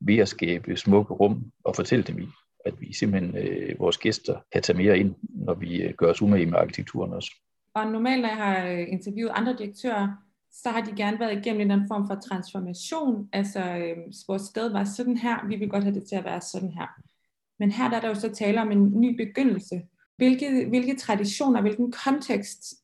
ved 0.00 0.18
at 0.18 0.28
skabe 0.28 0.76
smukke 0.76 1.14
rum 1.14 1.52
og 1.64 1.76
fortælle 1.76 2.02
dem 2.02 2.18
i. 2.18 2.28
At 2.64 2.80
vi 2.80 2.92
simpelthen, 2.92 3.36
øh, 3.36 3.78
vores 3.78 3.98
gæster, 3.98 4.40
kan 4.52 4.62
tage 4.62 4.78
mere 4.78 4.98
ind, 4.98 5.14
når 5.22 5.54
vi 5.54 5.82
øh, 5.82 5.94
gør 5.94 6.10
os 6.10 6.22
umage 6.22 6.46
med 6.46 6.58
arkitekturen 6.58 7.12
også. 7.12 7.30
Og 7.74 7.86
normalt, 7.86 8.22
når 8.22 8.28
jeg 8.28 8.36
har 8.36 8.66
øh, 8.68 8.86
interviewet 8.88 9.32
andre 9.34 9.56
direktører, 9.58 10.08
så 10.52 10.70
har 10.70 10.80
de 10.80 10.96
gerne 10.96 11.20
været 11.20 11.38
igennem 11.38 11.60
en 11.60 11.70
anden 11.70 11.88
form 11.88 12.06
for 12.06 12.14
transformation. 12.14 13.28
Altså, 13.32 13.60
øh, 13.60 13.96
vores 14.28 14.42
sted 14.42 14.72
var 14.72 14.84
sådan 14.84 15.16
her, 15.16 15.46
vi 15.48 15.56
vil 15.56 15.68
godt 15.68 15.84
have 15.84 15.94
det 15.94 16.08
til 16.08 16.16
at 16.16 16.24
være 16.24 16.40
sådan 16.40 16.72
her. 16.72 16.86
Men 17.58 17.70
her 17.70 17.88
der 17.88 17.96
er 17.96 18.00
der 18.00 18.08
jo 18.08 18.14
så 18.14 18.34
tale 18.34 18.60
om 18.60 18.72
en 18.72 19.00
ny 19.00 19.16
begyndelse. 19.16 19.82
Hvilke, 20.16 20.66
hvilke 20.68 20.96
traditioner, 20.96 21.60
hvilken 21.60 21.92
kontekst 21.92 22.74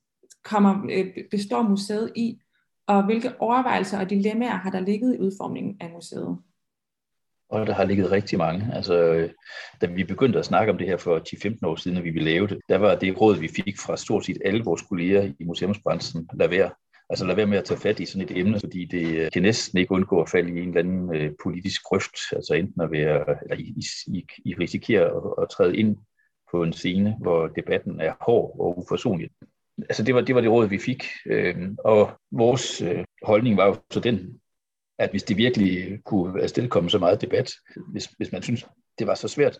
kommer, 0.44 0.86
øh, 0.90 1.06
består 1.30 1.62
museet 1.62 2.12
i, 2.16 2.40
og 2.86 3.04
hvilke 3.04 3.40
overvejelser 3.40 4.00
og 4.00 4.10
dilemmaer 4.10 4.56
har 4.56 4.70
der 4.70 4.80
ligget 4.80 5.14
i 5.14 5.18
udformningen 5.18 5.76
af 5.80 5.90
museet? 5.90 6.38
Og 7.50 7.66
der 7.66 7.72
har 7.72 7.84
ligget 7.84 8.10
rigtig 8.10 8.38
mange. 8.38 8.74
Altså, 8.74 9.28
da 9.80 9.86
vi 9.86 10.04
begyndte 10.04 10.38
at 10.38 10.44
snakke 10.44 10.72
om 10.72 10.78
det 10.78 10.86
her 10.86 10.96
for 10.96 11.18
10-15 11.18 11.58
år 11.62 11.76
siden, 11.76 11.94
når 11.94 12.02
vi 12.02 12.10
ville 12.10 12.30
lave 12.30 12.46
det, 12.46 12.58
der 12.68 12.78
var 12.78 12.94
det 12.94 13.20
råd, 13.20 13.36
vi 13.36 13.48
fik 13.48 13.78
fra 13.78 13.96
stort 13.96 14.24
set 14.24 14.38
alle 14.44 14.64
vores 14.64 14.82
kolleger 14.82 15.32
i 15.40 15.44
museumsbranchen, 15.44 16.28
lad 16.34 16.48
være. 16.48 16.70
Altså 17.10 17.26
lad 17.26 17.36
være 17.36 17.46
med 17.46 17.58
at 17.58 17.64
tage 17.64 17.80
fat 17.80 18.00
i 18.00 18.06
sådan 18.06 18.28
et 18.28 18.38
emne, 18.38 18.60
fordi 18.60 18.84
det 18.84 19.16
øh, 19.16 19.30
kan 19.32 19.42
næsten 19.42 19.78
ikke 19.78 19.92
undgå 19.92 20.22
at 20.22 20.30
falde 20.30 20.48
i 20.48 20.62
en 20.62 20.68
eller 20.68 20.80
anden 20.80 21.14
øh, 21.14 21.32
politisk 21.42 21.82
grøft, 21.82 22.16
altså 22.32 22.54
enten 22.54 22.82
at 22.82 22.90
være, 22.90 23.36
eller 23.42 23.56
I, 23.56 23.74
I, 24.06 24.26
I 24.44 24.54
risikerer 24.54 25.06
at, 25.16 25.42
at 25.42 25.50
træde 25.50 25.76
ind 25.76 25.96
på 26.50 26.62
en 26.62 26.72
scene, 26.72 27.16
hvor 27.20 27.46
debatten 27.46 28.00
er 28.00 28.14
hård 28.20 28.56
og 28.60 28.78
uforsonlig. 28.78 29.30
Altså 29.78 30.02
det 30.02 30.14
var, 30.14 30.20
det 30.20 30.34
var 30.34 30.40
det 30.40 30.50
råd, 30.50 30.68
vi 30.68 30.78
fik, 30.78 31.04
øh, 31.26 31.56
og 31.84 32.10
vores 32.30 32.82
øh, 32.82 33.04
holdning 33.22 33.56
var 33.56 33.66
jo 33.66 33.76
så 33.90 34.00
den, 34.00 34.40
at 34.98 35.10
hvis 35.10 35.22
det 35.22 35.36
virkelig 35.36 36.04
kunne 36.04 36.42
afstedkomme 36.42 36.90
så 36.90 36.98
meget 36.98 37.20
debat, 37.20 37.50
hvis, 37.92 38.06
hvis 38.06 38.32
man 38.32 38.42
synes, 38.42 38.66
det 38.98 39.06
var 39.06 39.14
så 39.14 39.28
svært, 39.28 39.58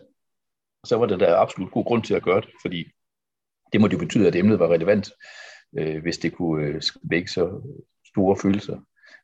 så 0.85 0.97
var 0.97 1.05
det 1.05 1.19
der 1.19 1.35
absolut 1.35 1.71
god 1.71 1.85
grund 1.85 2.03
til 2.03 2.13
at 2.13 2.23
gøre 2.23 2.41
det, 2.41 2.49
fordi 2.61 2.91
det 3.73 3.81
måtte 3.81 3.93
jo 3.93 3.99
betyde, 3.99 4.27
at 4.27 4.35
emnet 4.35 4.59
var 4.59 4.67
relevant 4.67 5.11
øh, 5.77 6.01
hvis 6.01 6.17
det 6.17 6.33
kunne 6.33 6.65
øh, 6.65 6.81
vække 7.03 7.31
så 7.31 7.61
store 8.05 8.37
følelser. 8.41 8.77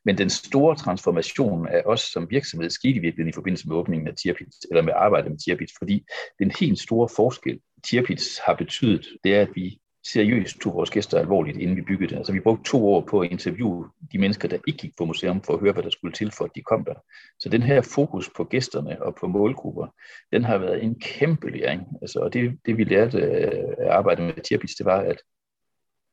Men 0.06 0.18
den 0.18 0.30
store 0.30 0.76
transformation 0.76 1.68
af 1.68 1.82
os 1.86 2.02
som 2.02 2.28
virksomhed 2.30 2.70
skete 2.70 2.96
i 2.96 3.00
virkeligheden 3.00 3.30
i 3.30 3.34
forbindelse 3.34 3.68
med 3.68 3.76
åbningen 3.76 4.08
af 4.08 4.16
Tirpitz, 4.16 4.58
eller 4.70 4.82
med 4.82 4.94
arbejdet 4.96 5.32
med 5.32 5.40
Tirpitz, 5.40 5.74
fordi 5.78 6.06
den 6.40 6.52
helt 6.60 6.80
store 6.80 7.10
forskel, 7.16 7.60
Tirpitz 7.84 8.38
har 8.46 8.54
betydet, 8.54 9.08
det 9.24 9.36
er, 9.36 9.42
at 9.42 9.50
vi 9.56 9.80
seriøst 10.08 10.60
tog 10.60 10.74
vores 10.74 10.90
gæster 10.90 11.20
alvorligt, 11.20 11.58
inden 11.58 11.76
vi 11.76 11.82
byggede 11.82 12.10
det. 12.10 12.18
Altså 12.18 12.34
vi 12.34 12.40
brugte 12.40 12.64
to 12.64 12.94
år 12.94 13.02
på 13.02 13.20
at 13.20 13.32
interviewe 13.32 13.90
de 14.12 14.18
mennesker, 14.18 14.48
der 14.48 14.58
ikke 14.68 14.78
gik 14.78 14.92
på 14.98 15.06
museum, 15.06 15.42
for 15.42 15.54
at 15.54 15.60
høre, 15.60 15.74
hvad 15.74 15.84
der 15.84 15.90
skulle 15.90 16.14
til, 16.14 16.32
for 16.32 16.46
at 16.46 16.52
de 16.56 16.62
kom 16.62 16.86
der. 16.86 16.94
Så 17.40 17.50
den 17.50 17.62
her 17.62 17.82
fokus 17.82 18.30
på 18.38 18.44
gæsterne 18.44 19.04
og 19.04 19.16
på 19.16 19.28
målgrupper, 19.28 19.88
den 20.34 20.44
har 20.44 20.58
været 20.58 20.84
en 20.84 21.00
kæmpe 21.00 21.50
læring. 21.50 21.82
Altså, 22.02 22.20
og 22.20 22.34
det, 22.34 22.60
det 22.66 22.78
vi 22.78 22.84
lærte 22.84 23.22
at 23.22 23.88
arbejde 23.90 24.22
med 24.22 24.44
Tirpitz, 24.44 24.74
det 24.78 24.86
var, 24.86 25.00
at 25.00 25.18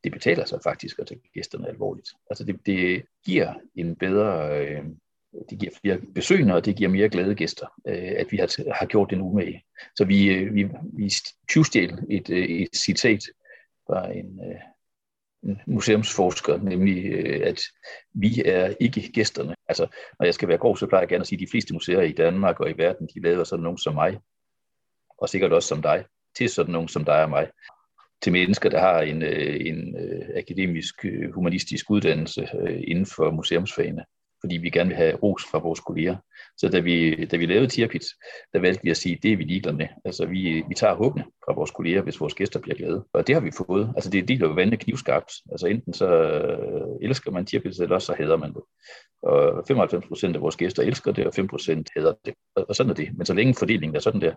det 0.04 0.12
betaler 0.12 0.44
sig 0.44 0.60
faktisk 0.64 0.98
at 0.98 1.06
tage 1.06 1.20
gæsterne 1.34 1.68
alvorligt. 1.68 2.08
Altså 2.30 2.44
det, 2.44 2.66
det 2.66 3.02
giver 3.24 3.54
en 3.74 3.96
bedre, 3.96 4.58
øh, 4.60 4.84
det 5.50 5.58
giver 5.58 5.72
flere 5.80 5.98
besøgende, 6.14 6.54
og 6.54 6.64
det 6.64 6.76
giver 6.76 6.90
mere 6.90 7.08
glade 7.08 7.34
gæster, 7.34 7.66
øh, 7.86 8.12
at 8.16 8.32
vi 8.32 8.36
har, 8.36 8.72
har 8.74 8.86
gjort 8.86 9.10
det 9.10 9.18
nu 9.18 9.32
med. 9.32 9.54
Så 9.96 10.04
vi, 10.04 10.34
øh, 10.34 10.54
vi, 10.54 10.68
vi 10.92 11.12
tyvstjæl 11.48 11.98
et, 12.10 12.30
øh, 12.30 12.44
et 12.44 12.76
citat 12.76 13.22
fra 13.86 14.12
en, 14.12 14.40
øh, 14.50 14.60
en 15.42 15.60
museumsforsker, 15.66 16.56
nemlig 16.56 17.04
øh, 17.04 17.46
at 17.46 17.60
vi 18.14 18.42
er 18.44 18.74
ikke 18.80 19.12
gæsterne. 19.12 19.54
Altså, 19.68 19.86
når 20.18 20.26
jeg 20.26 20.34
skal 20.34 20.48
være 20.48 20.58
grov, 20.58 20.76
så 20.76 20.86
plejer 20.86 21.02
jeg 21.02 21.08
gerne 21.08 21.20
at 21.20 21.26
sige, 21.26 21.36
at 21.36 21.46
de 21.46 21.50
fleste 21.50 21.74
museer 21.74 22.00
i 22.00 22.12
Danmark 22.12 22.60
og 22.60 22.70
i 22.70 22.74
verden, 22.76 23.08
de 23.14 23.22
laver 23.22 23.44
sådan 23.44 23.62
nogen 23.62 23.78
som 23.78 23.94
mig, 23.94 24.18
og 25.18 25.28
sikkert 25.28 25.52
også 25.52 25.68
som 25.68 25.82
dig, 25.82 26.04
til 26.36 26.48
sådan 26.48 26.72
nogen 26.72 26.88
som 26.88 27.04
dig 27.04 27.22
og 27.22 27.30
mig 27.30 27.48
til 28.22 28.32
mennesker, 28.32 28.68
der 28.68 28.80
har 28.80 29.00
en, 29.00 29.22
øh, 29.22 29.56
en 29.60 29.96
øh, 29.96 30.28
akademisk 30.36 31.04
øh, 31.04 31.32
humanistisk 31.34 31.90
uddannelse 31.90 32.48
inden 32.86 33.06
for 33.06 33.30
museumsfagene, 33.30 34.04
fordi 34.40 34.56
vi 34.56 34.70
gerne 34.70 34.88
vil 34.88 34.96
have 34.96 35.14
ros 35.14 35.42
fra 35.50 35.58
vores 35.58 35.80
kolleger. 35.80 36.16
Så 36.56 36.68
da 36.68 36.78
vi, 36.80 37.24
da 37.24 37.36
vi 37.36 37.46
lavede 37.46 37.66
Tirpitz, 37.66 38.06
der 38.52 38.60
valgte 38.60 38.82
vi 38.82 38.90
at 38.90 38.96
sige, 38.96 39.18
det 39.22 39.32
er 39.32 39.36
vi 39.36 39.44
ligeglade 39.44 39.76
med. 39.76 39.86
Altså 40.04 40.26
vi, 40.26 40.64
vi 40.68 40.74
tager 40.74 40.94
håbene 40.94 41.24
fra 41.44 41.52
vores 41.54 41.70
kolleger, 41.70 42.02
hvis 42.02 42.20
vores 42.20 42.34
gæster 42.34 42.60
bliver 42.60 42.76
glade. 42.76 43.04
Og 43.12 43.26
det 43.26 43.34
har 43.34 43.40
vi 43.40 43.50
fået. 43.66 43.92
Altså 43.96 44.10
det 44.10 44.18
er 44.18 44.26
del 44.26 44.44
af 44.44 44.56
vandet 44.56 44.80
knivskarpt. 44.80 45.32
Altså 45.50 45.66
enten 45.66 45.92
så 45.92 46.08
elsker 47.02 47.30
man 47.30 47.46
Tirpitz, 47.46 47.78
eller 47.78 47.94
også 47.94 48.06
så 48.06 48.14
hader 48.18 48.36
man 48.36 48.52
det. 48.54 48.62
Og 49.22 49.64
95 49.68 50.06
procent 50.06 50.36
af 50.36 50.42
vores 50.42 50.56
gæster 50.56 50.82
elsker 50.82 51.12
det, 51.12 51.26
og 51.26 51.34
5 51.34 51.46
procent 51.48 51.88
hader 51.96 52.14
det. 52.24 52.34
Og 52.56 52.76
sådan 52.76 52.90
er 52.90 52.94
det. 52.94 53.08
Men 53.16 53.26
så 53.26 53.34
længe 53.34 53.54
fordelingen 53.54 53.96
er 53.96 54.00
sådan 54.00 54.20
der, 54.20 54.34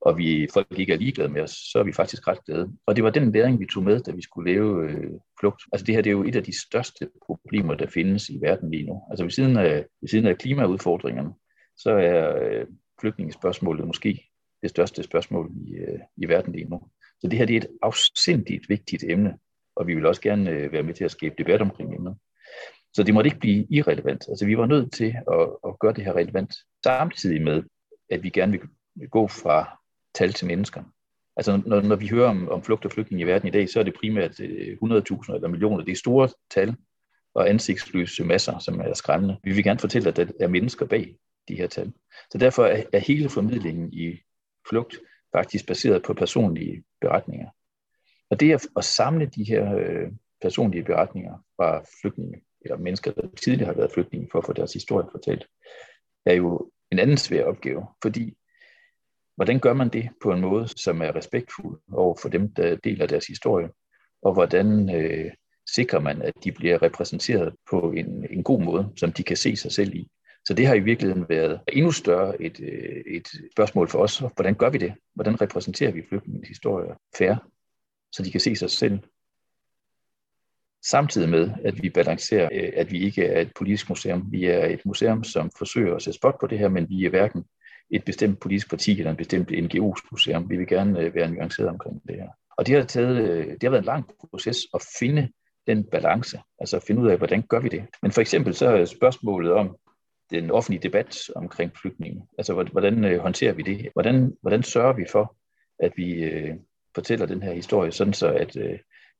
og 0.00 0.18
vi 0.18 0.48
folk 0.52 0.78
ikke 0.78 0.92
er 0.92 0.98
ligeglade 0.98 1.28
med 1.28 1.42
os, 1.42 1.50
så 1.50 1.78
er 1.78 1.82
vi 1.82 1.92
faktisk 1.92 2.28
ret 2.28 2.44
glade. 2.44 2.72
Og 2.86 2.96
det 2.96 3.04
var 3.04 3.10
den 3.10 3.32
læring, 3.32 3.60
vi 3.60 3.66
tog 3.66 3.82
med, 3.82 4.00
da 4.00 4.10
vi 4.10 4.22
skulle 4.22 4.52
lave 4.52 4.90
øh, 4.90 5.10
flugt. 5.40 5.62
Altså 5.72 5.86
det 5.86 5.94
her 5.94 6.02
det 6.02 6.10
er 6.10 6.18
jo 6.18 6.24
et 6.24 6.36
af 6.36 6.44
de 6.44 6.60
største 6.60 7.08
problemer, 7.26 7.74
der 7.74 7.86
findes 7.86 8.28
i 8.28 8.38
verden 8.40 8.70
lige 8.70 8.86
nu. 8.86 9.02
Altså 9.10 9.24
ved 9.24 9.30
siden 9.30 9.56
af, 9.56 9.86
ved 10.00 10.08
siden 10.08 10.26
af 10.26 10.38
klimaudfordringerne, 10.38 11.30
så 11.76 11.90
er 11.90 12.42
øh, 12.42 12.66
flygtningespørgsmålet 13.00 13.86
måske 13.86 14.28
det 14.62 14.70
største 14.70 15.02
spørgsmål 15.02 15.50
i, 15.66 15.74
øh, 15.74 15.98
i 16.16 16.28
verden 16.28 16.52
lige 16.52 16.68
nu. 16.70 16.80
Så 17.20 17.28
det 17.28 17.38
her 17.38 17.46
det 17.46 17.56
er 17.56 17.60
et 17.60 17.68
afsindigt 17.82 18.68
vigtigt 18.68 19.04
emne, 19.08 19.38
og 19.76 19.86
vi 19.86 19.94
vil 19.94 20.06
også 20.06 20.20
gerne 20.20 20.50
øh, 20.50 20.72
være 20.72 20.82
med 20.82 20.94
til 20.94 21.04
at 21.04 21.10
skabe 21.10 21.34
debat 21.38 21.62
omkring 21.62 21.94
emnet. 21.94 22.16
Så 22.94 23.02
det 23.02 23.14
måtte 23.14 23.28
ikke 23.28 23.40
blive 23.40 23.66
irrelevant. 23.70 24.28
Altså 24.28 24.46
vi 24.46 24.58
var 24.58 24.66
nødt 24.66 24.92
til 24.92 25.14
at, 25.32 25.48
at 25.66 25.78
gøre 25.80 25.92
det 25.92 26.04
her 26.04 26.16
relevant, 26.16 26.54
samtidig 26.84 27.42
med, 27.42 27.62
at 28.10 28.22
vi 28.22 28.30
gerne 28.30 28.52
vil 28.52 29.08
gå 29.08 29.28
fra 29.28 29.77
tal 30.18 30.32
til 30.32 30.46
mennesker. 30.46 30.82
Altså 31.36 31.62
når, 31.66 31.80
når 31.80 31.96
vi 31.96 32.08
hører 32.08 32.28
om, 32.28 32.48
om 32.48 32.62
flugt 32.62 32.84
og 32.84 32.92
flygtning 32.92 33.20
i 33.20 33.24
verden 33.24 33.48
i 33.48 33.50
dag, 33.50 33.68
så 33.68 33.80
er 33.80 33.84
det 33.84 33.94
primært 33.94 34.40
øh, 34.40 34.76
100.000 34.82 35.34
eller 35.34 35.48
millioner. 35.48 35.84
Det 35.84 35.92
er 35.92 35.96
store 35.96 36.28
tal 36.50 36.76
og 37.34 37.50
ansigtsløse 37.50 38.24
masser, 38.24 38.58
som 38.58 38.80
er 38.80 38.94
skræmmende. 38.94 39.36
Vi 39.44 39.52
vil 39.52 39.64
gerne 39.64 39.78
fortælle, 39.78 40.08
at 40.08 40.16
der 40.16 40.26
er 40.40 40.48
mennesker 40.48 40.86
bag 40.86 41.16
de 41.48 41.54
her 41.54 41.66
tal. 41.66 41.92
Så 42.30 42.38
derfor 42.38 42.64
er, 42.64 42.82
er 42.92 42.98
hele 42.98 43.28
formidlingen 43.28 43.92
i 43.92 44.18
flugt 44.68 44.96
faktisk 45.36 45.66
baseret 45.66 46.02
på 46.02 46.14
personlige 46.14 46.84
beretninger. 47.00 47.48
Og 48.30 48.40
det 48.40 48.52
at, 48.52 48.66
at 48.76 48.84
samle 48.84 49.26
de 49.26 49.44
her 49.44 49.76
øh, 49.76 50.12
personlige 50.42 50.84
beretninger 50.84 51.44
fra 51.56 51.84
flygtninge, 52.02 52.40
eller 52.60 52.76
mennesker, 52.76 53.12
der 53.12 53.28
tidligere 53.42 53.66
har 53.66 53.74
været 53.74 53.92
flygtninge, 53.92 54.28
for 54.32 54.38
at 54.38 54.46
få 54.46 54.52
deres 54.52 54.72
historie 54.72 55.06
fortalt, 55.12 55.46
er 56.26 56.34
jo 56.34 56.70
en 56.92 56.98
anden 56.98 57.16
svær 57.16 57.44
opgave, 57.44 57.86
fordi 58.02 58.37
Hvordan 59.38 59.60
gør 59.60 59.72
man 59.72 59.88
det 59.88 60.08
på 60.22 60.32
en 60.32 60.40
måde, 60.40 60.68
som 60.68 61.02
er 61.02 61.16
respektfuld 61.16 61.80
over 61.92 62.16
for 62.22 62.28
dem, 62.28 62.52
der 62.52 62.76
deler 62.76 63.06
deres 63.06 63.26
historie? 63.26 63.68
Og 64.22 64.32
hvordan 64.32 64.94
øh, 64.94 65.30
sikrer 65.74 66.00
man, 66.00 66.22
at 66.22 66.34
de 66.44 66.52
bliver 66.52 66.82
repræsenteret 66.82 67.54
på 67.70 67.92
en, 67.96 68.26
en 68.30 68.42
god 68.42 68.60
måde, 68.62 68.92
som 68.96 69.12
de 69.12 69.22
kan 69.22 69.36
se 69.36 69.56
sig 69.56 69.72
selv 69.72 69.94
i? 69.94 70.08
Så 70.44 70.54
det 70.54 70.66
har 70.66 70.74
i 70.74 70.80
virkeligheden 70.80 71.28
været 71.28 71.60
endnu 71.72 71.92
større 71.92 72.42
et, 72.42 72.60
øh, 72.60 73.04
et 73.06 73.28
spørgsmål 73.54 73.88
for 73.88 73.98
os. 73.98 74.18
Hvordan 74.18 74.54
gør 74.54 74.70
vi 74.70 74.78
det? 74.78 74.94
Hvordan 75.14 75.40
repræsenterer 75.40 75.92
vi 75.92 76.02
flygtningens 76.08 76.48
historie 76.48 76.94
færre, 77.18 77.38
så 78.12 78.22
de 78.22 78.30
kan 78.30 78.40
se 78.40 78.56
sig 78.56 78.70
selv? 78.70 78.98
Samtidig 80.86 81.28
med, 81.28 81.50
at 81.64 81.82
vi 81.82 81.90
balancerer, 81.90 82.48
øh, 82.52 82.72
at 82.74 82.92
vi 82.92 83.04
ikke 83.04 83.24
er 83.24 83.40
et 83.40 83.52
politisk 83.56 83.88
museum. 83.88 84.32
Vi 84.32 84.44
er 84.44 84.66
et 84.66 84.86
museum, 84.86 85.24
som 85.24 85.50
forsøger 85.58 85.96
at 85.96 86.02
sætte 86.02 86.16
spot 86.16 86.40
på 86.40 86.46
det 86.46 86.58
her, 86.58 86.68
men 86.68 86.88
vi 86.88 87.04
er 87.04 87.10
hverken 87.10 87.44
et 87.90 88.04
bestemt 88.04 88.40
politisk 88.40 88.70
parti 88.70 88.98
eller 88.98 89.10
en 89.10 89.16
bestemt 89.16 89.50
NGO's 89.50 90.08
museum. 90.10 90.50
Vi 90.50 90.56
vil 90.56 90.66
gerne 90.66 91.00
øh, 91.00 91.14
være 91.14 91.30
nuanceret 91.30 91.68
omkring 91.68 92.02
det 92.08 92.16
her. 92.16 92.28
Og 92.56 92.66
det 92.66 92.76
har, 92.76 92.84
taget, 92.84 93.16
øh, 93.16 93.46
det 93.46 93.62
har 93.62 93.70
været 93.70 93.82
en 93.82 93.86
lang 93.86 94.10
proces 94.30 94.58
at 94.74 94.86
finde 94.98 95.28
den 95.66 95.84
balance, 95.84 96.40
altså 96.60 96.76
at 96.76 96.82
finde 96.86 97.02
ud 97.02 97.08
af, 97.08 97.18
hvordan 97.18 97.42
gør 97.42 97.60
vi 97.60 97.68
det. 97.68 97.84
Men 98.02 98.12
for 98.12 98.20
eksempel 98.20 98.54
så 98.54 98.66
er 98.66 98.84
spørgsmålet 98.84 99.52
om 99.52 99.76
den 100.30 100.50
offentlige 100.50 100.82
debat 100.82 101.18
omkring 101.36 101.76
flygtninge, 101.76 102.22
altså 102.38 102.64
hvordan 102.72 103.04
øh, 103.04 103.20
håndterer 103.20 103.52
vi 103.52 103.62
det? 103.62 103.88
Hvordan, 103.92 104.36
hvordan 104.40 104.62
sørger 104.62 104.92
vi 104.92 105.04
for, 105.12 105.36
at 105.78 105.92
vi 105.96 106.30
fortæller 106.94 107.26
den 107.26 107.42
her 107.42 107.52
historie, 107.52 107.92
sådan 107.92 108.12
så 108.12 108.28
at, 108.28 108.56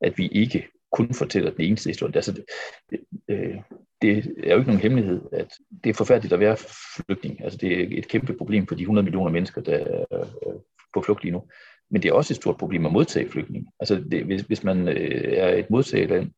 at 0.00 0.18
vi 0.18 0.28
ikke 0.28 0.68
kun 0.92 1.14
fortæller 1.14 1.50
den 1.50 1.60
eneste 1.60 1.90
historie. 1.90 2.16
Altså, 2.16 2.42
det, 2.90 3.00
øh, 3.28 3.56
det 4.02 4.34
er 4.44 4.52
jo 4.52 4.58
ikke 4.58 4.70
nogen 4.70 4.82
hemmelighed, 4.82 5.22
at 5.32 5.52
det 5.84 5.90
er 5.90 5.94
forfærdeligt 5.94 6.32
at 6.32 6.40
være 6.40 6.56
flygtning. 6.96 7.44
Altså, 7.44 7.58
det 7.58 7.80
er 7.80 7.98
et 7.98 8.08
kæmpe 8.08 8.34
problem 8.34 8.66
for 8.66 8.74
de 8.74 8.82
100 8.82 9.04
millioner 9.04 9.30
mennesker, 9.30 9.60
der 9.60 9.76
er 9.76 10.04
øh, 10.12 10.60
på 10.94 11.02
flugt 11.02 11.22
lige 11.22 11.32
nu. 11.32 11.42
Men 11.90 12.02
det 12.02 12.08
er 12.08 12.12
også 12.12 12.32
et 12.32 12.36
stort 12.36 12.56
problem 12.56 12.86
at 12.86 12.92
modtage 12.92 13.30
flygtninge. 13.30 13.72
Altså, 13.80 14.04
det, 14.10 14.24
hvis, 14.24 14.42
hvis 14.42 14.64
man 14.64 14.88
øh, 14.88 15.32
er 15.32 15.48
et 15.48 15.70
modtagerland 15.70 16.30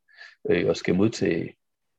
øh, 0.51 0.69
og 0.69 0.77
skal 0.77 0.95
modtage 0.95 1.55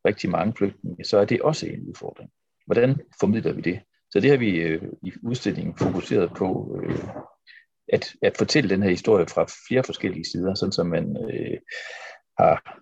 rigtig 0.06 0.30
mange 0.30 0.54
flygtninge, 0.58 1.04
så 1.04 1.18
er 1.18 1.26
det 1.26 1.42
også 1.42 1.68
en 1.68 1.88
udfordring. 1.88 2.30
Hvordan 2.66 3.02
formidler 3.20 3.54
vi 3.54 3.62
det? 3.62 3.80
Så 4.12 4.20
det 4.20 4.30
har 4.30 4.38
vi 4.38 4.58
øh, 4.58 4.82
i 5.04 5.14
udstillingen 5.24 5.76
fokuseret 5.78 6.32
på, 6.38 6.80
øh, 6.84 7.00
at, 7.90 8.14
at 8.22 8.38
fortælle 8.38 8.70
den 8.70 8.84
her 8.84 8.90
historie 8.90 9.26
fra 9.28 9.46
flere 9.68 9.84
forskellige 9.84 10.26
sider, 10.26 10.54
sådan 10.54 10.72
som 10.72 10.88
man 10.88 11.18
øh, 11.32 11.58
har 12.42 12.82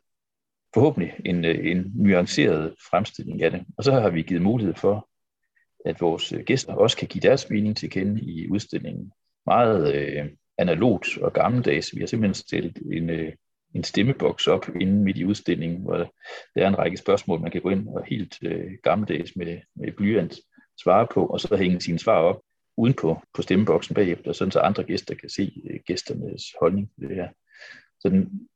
forhåbentlig 0.74 1.14
en, 1.26 1.46
øh, 1.46 1.72
en 1.72 1.92
nuanceret 1.96 2.76
fremstilling 2.90 3.44
af 3.44 3.52
det. 3.52 3.66
Og 3.78 3.84
så 3.84 3.92
har 3.92 4.10
vi 4.10 4.22
givet 4.22 4.42
mulighed 4.42 4.76
for, 4.76 5.10
at 5.86 6.02
vores 6.02 6.34
øh, 6.34 6.44
gæster 6.44 6.74
også 6.74 6.98
kan 6.98 7.08
give 7.08 7.22
deres 7.22 7.50
mening 7.50 7.78
til 7.78 7.90
kende 7.90 8.22
i 8.22 8.50
udstillingen. 8.50 9.12
Meget 9.46 9.96
øh, 9.96 10.26
analogt 10.58 11.18
og 11.18 11.34
gammeldags. 11.34 11.96
Vi 11.96 12.00
har 12.00 12.08
simpelthen 12.08 12.34
stillet 12.34 12.78
en, 12.92 13.10
øh, 13.10 13.34
en 13.76 13.84
stemmeboks 13.84 14.48
op 14.48 14.66
inden 14.82 15.04
midt 15.04 15.18
i 15.18 15.26
udstillingen, 15.26 15.82
hvor 15.82 15.98
der 16.56 16.64
er 16.64 16.68
en 16.68 16.78
række 16.78 16.98
spørgsmål, 16.98 17.42
man 17.42 17.52
kan 17.52 17.62
gå 17.62 17.70
ind 17.70 17.88
og 17.88 18.06
helt 18.06 18.38
øh, 18.44 18.72
gammeldags 18.84 19.36
med, 19.36 19.60
med 19.76 19.92
blyant 19.92 20.40
svare 20.84 21.08
på, 21.14 21.26
og 21.26 21.40
så 21.40 21.56
hænge 21.56 21.82
sine 21.82 22.00
svar 22.00 22.18
op 22.18 22.42
uden 22.78 22.94
på, 22.94 23.22
på 23.36 23.42
stemmeboksen 23.42 23.96
bagefter, 23.96 24.34
sådan 24.34 24.52
så 24.52 24.60
andre 24.60 24.84
gæster 24.84 25.16
kan 25.16 25.30
se 25.30 25.64
øh, 25.70 25.80
gæsternes 25.86 26.44
holdning 26.60 26.92
til 27.00 27.10
det 27.10 27.16
her. 27.16 27.30
Så 28.00 28.10
den 28.10 28.49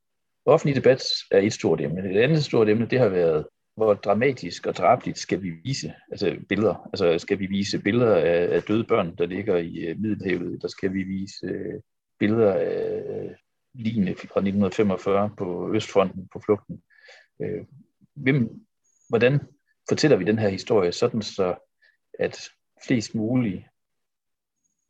offentlig 0.45 0.75
debat 0.75 1.03
er 1.31 1.39
et 1.39 1.53
stort 1.53 1.81
emne. 1.81 2.11
Et 2.11 2.21
andet 2.23 2.43
stort 2.43 2.69
emne, 2.69 2.85
det 2.85 2.99
har 2.99 3.09
været, 3.09 3.47
hvor 3.75 3.93
dramatisk 3.93 4.65
og 4.65 4.75
drabligt 4.75 5.17
skal 5.17 5.43
vi 5.43 5.49
vise 5.49 5.93
altså 6.11 6.37
billeder. 6.49 6.89
Altså 6.93 7.19
skal 7.19 7.39
vi 7.39 7.45
vise 7.45 7.79
billeder 7.79 8.15
af, 8.15 8.55
af 8.55 8.63
døde 8.63 8.83
børn, 8.83 9.15
der 9.15 9.25
ligger 9.25 9.57
i 9.57 9.91
uh, 9.91 9.99
Middelhavet, 9.99 10.61
der 10.61 10.67
skal 10.67 10.93
vi 10.93 11.03
vise 11.03 11.45
uh, 11.45 11.81
billeder 12.19 12.53
af 12.53 13.01
uh, 13.09 13.31
lignende 13.73 14.15
fra 14.15 14.39
1945 14.39 15.31
på 15.37 15.75
Østfronten 15.75 16.27
på 16.33 16.39
flugten. 16.45 16.83
Uh, 17.39 17.65
hvem, 18.13 18.65
hvordan 19.09 19.39
fortæller 19.89 20.17
vi 20.17 20.23
den 20.23 20.39
her 20.39 20.49
historie, 20.49 20.91
sådan 20.91 21.21
så 21.21 21.55
at 22.19 22.49
flest 22.87 23.15
mulige 23.15 23.67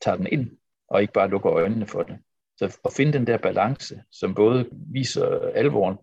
tager 0.02 0.18
den 0.18 0.28
ind, 0.28 0.58
og 0.90 1.02
ikke 1.02 1.14
bare 1.14 1.30
lukker 1.30 1.52
øjnene 1.52 1.88
for 1.88 2.04
det. 2.04 2.20
Så 2.58 2.78
at 2.86 2.94
finde 2.94 3.14
den 3.14 3.28
der 3.28 3.38
balance, 3.38 4.02
som 4.12 4.36
både 4.36 4.70
viser 4.72 5.40
alvoren, 5.40 5.98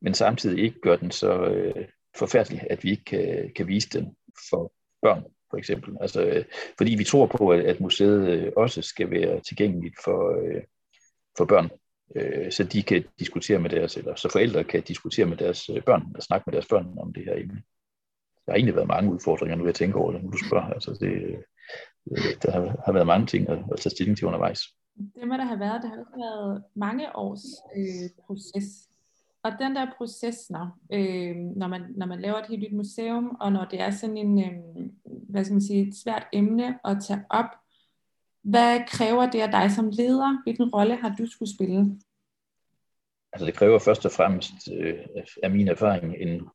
men 0.00 0.14
samtidig 0.14 0.64
ikke 0.64 0.80
gør 0.80 0.96
den 0.96 1.10
så 1.10 1.44
øh, 1.44 1.88
forfærdelig, 2.16 2.66
at 2.70 2.84
vi 2.84 2.90
ikke 2.90 3.04
kan, 3.04 3.52
kan 3.56 3.68
vise 3.68 3.88
den 3.88 4.16
for 4.50 4.72
børn, 5.02 5.24
for 5.50 5.56
eksempel. 5.56 5.96
Altså, 6.00 6.24
øh, 6.24 6.44
fordi 6.78 6.94
vi 6.94 7.04
tror 7.04 7.26
på, 7.26 7.48
at, 7.48 7.60
at 7.60 7.80
museet 7.80 8.28
øh, 8.28 8.52
også 8.56 8.82
skal 8.82 9.10
være 9.10 9.40
tilgængeligt 9.40 9.94
for, 10.04 10.40
øh, 10.40 10.62
for 11.36 11.44
børn, 11.44 11.70
øh, 12.16 12.52
så 12.52 12.64
de 12.64 12.82
kan 12.82 13.04
diskutere 13.18 13.58
med 13.58 13.70
deres, 13.70 13.96
eller 13.96 14.14
så 14.14 14.28
forældre 14.32 14.64
kan 14.64 14.82
diskutere 14.82 15.26
med 15.26 15.36
deres 15.36 15.68
øh, 15.68 15.82
børn, 15.82 16.02
og 16.14 16.22
snakke 16.22 16.44
med 16.46 16.52
deres 16.52 16.66
børn 16.66 16.98
om 16.98 17.12
det 17.12 17.24
her 17.24 17.34
emne. 17.34 17.62
Der 18.46 18.52
har 18.52 18.56
egentlig 18.56 18.76
været 18.76 18.88
mange 18.88 19.12
udfordringer, 19.12 19.56
nu 19.56 19.66
jeg 19.66 19.74
tænker 19.74 20.00
over 20.00 20.12
det, 20.12 20.22
nu 20.24 20.30
du 20.30 20.38
spørger. 20.48 20.66
Altså 20.66 20.96
det, 21.00 21.12
øh, 21.12 21.38
øh, 22.10 22.34
der 22.42 22.50
har, 22.52 22.82
har 22.84 22.92
været 22.92 23.06
mange 23.06 23.26
ting 23.26 23.48
at, 23.48 23.58
at 23.72 23.78
tage 23.78 23.90
stilling 23.90 24.18
til 24.18 24.26
undervejs. 24.26 24.60
Det 24.96 25.28
må 25.28 25.34
der 25.34 25.44
have 25.44 25.60
været. 25.60 25.82
Det 25.82 25.90
har 25.90 25.96
været 25.96 26.64
mange 26.74 27.16
års 27.16 27.44
øh, 27.76 28.10
proces. 28.26 28.88
Og 29.42 29.52
den 29.58 29.76
der 29.76 29.86
proces, 29.96 30.50
når, 30.50 30.78
øh, 30.92 31.36
når, 31.36 31.68
man, 31.68 31.82
når 31.96 32.06
man 32.06 32.20
laver 32.20 32.36
et 32.36 32.46
helt 32.46 32.62
nyt 32.62 32.76
museum, 32.76 33.36
og 33.40 33.52
når 33.52 33.64
det 33.64 33.80
er 33.80 33.90
sådan 33.90 34.16
en, 34.16 34.38
øh, 34.44 34.86
hvad 35.04 35.44
skal 35.44 35.54
man 35.54 35.62
sige, 35.62 35.88
et 35.88 35.96
svært 35.96 36.26
emne 36.32 36.78
at 36.84 36.96
tage 37.08 37.24
op, 37.30 37.50
hvad 38.42 38.80
kræver 38.88 39.30
det 39.30 39.40
af 39.40 39.50
dig 39.50 39.70
som 39.70 39.90
leder? 39.92 40.42
Hvilken 40.42 40.74
rolle 40.74 40.96
har 40.96 41.14
du 41.18 41.26
skulle 41.26 41.54
spille? 41.54 42.00
Altså 43.32 43.46
det 43.46 43.54
kræver 43.54 43.78
først 43.78 44.06
og 44.06 44.12
fremmest 44.12 44.52
øh, 44.72 44.98
af 45.42 45.50
min 45.50 45.68
erfaring 45.68 46.14
en 46.18 46.48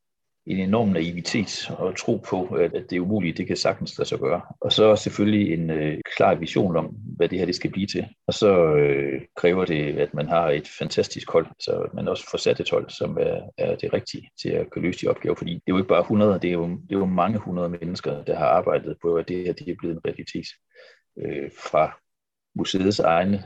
en 0.49 0.59
enorm 0.59 0.87
naivitet 0.87 1.71
og 1.77 1.97
tro 1.97 2.17
på, 2.17 2.45
at, 2.45 2.71
det 2.71 2.95
er 2.95 2.99
umuligt, 2.99 3.37
det 3.37 3.47
kan 3.47 3.57
sagtens 3.57 3.97
lade 3.97 4.09
sig 4.09 4.19
gøre. 4.19 4.41
Og 4.61 4.71
så 4.71 4.95
selvfølgelig 4.95 5.53
en 5.53 5.69
øh, 5.69 5.97
klar 6.17 6.35
vision 6.35 6.75
om, 6.75 6.85
hvad 7.17 7.29
det 7.29 7.39
her 7.39 7.45
det 7.45 7.55
skal 7.55 7.71
blive 7.71 7.87
til. 7.87 8.07
Og 8.27 8.33
så 8.33 8.75
øh, 8.75 9.21
kræver 9.35 9.65
det, 9.65 9.99
at 9.99 10.13
man 10.13 10.27
har 10.27 10.49
et 10.49 10.67
fantastisk 10.79 11.31
hold, 11.31 11.47
så 11.59 11.89
man 11.93 12.07
også 12.07 12.29
får 12.31 12.37
sat 12.37 12.59
et 12.59 12.69
hold, 12.69 12.89
som 12.89 13.17
er, 13.21 13.41
er 13.57 13.75
det 13.75 13.93
rigtige 13.93 14.29
til 14.41 14.49
at 14.49 14.69
kunne 14.69 14.81
løse 14.81 15.01
de 15.01 15.09
opgaver. 15.09 15.35
Fordi 15.35 15.53
det 15.53 15.59
er 15.67 15.69
jo 15.69 15.77
ikke 15.77 15.87
bare 15.87 16.01
100, 16.01 16.39
det 16.39 16.47
er 16.47 16.53
jo, 16.53 16.67
det 16.67 16.95
er 16.95 16.99
jo 16.99 17.05
mange 17.05 17.39
hundrede 17.39 17.69
mennesker, 17.69 18.23
der 18.23 18.35
har 18.35 18.47
arbejdet 18.47 18.97
på, 19.01 19.15
at 19.15 19.27
det 19.27 19.45
her 19.45 19.53
det 19.53 19.69
er 19.69 19.75
blevet 19.79 19.95
en 19.95 20.01
realitet. 20.05 20.47
Øh, 21.17 21.51
fra 21.71 21.99
museets 22.55 22.99
egne 22.99 23.43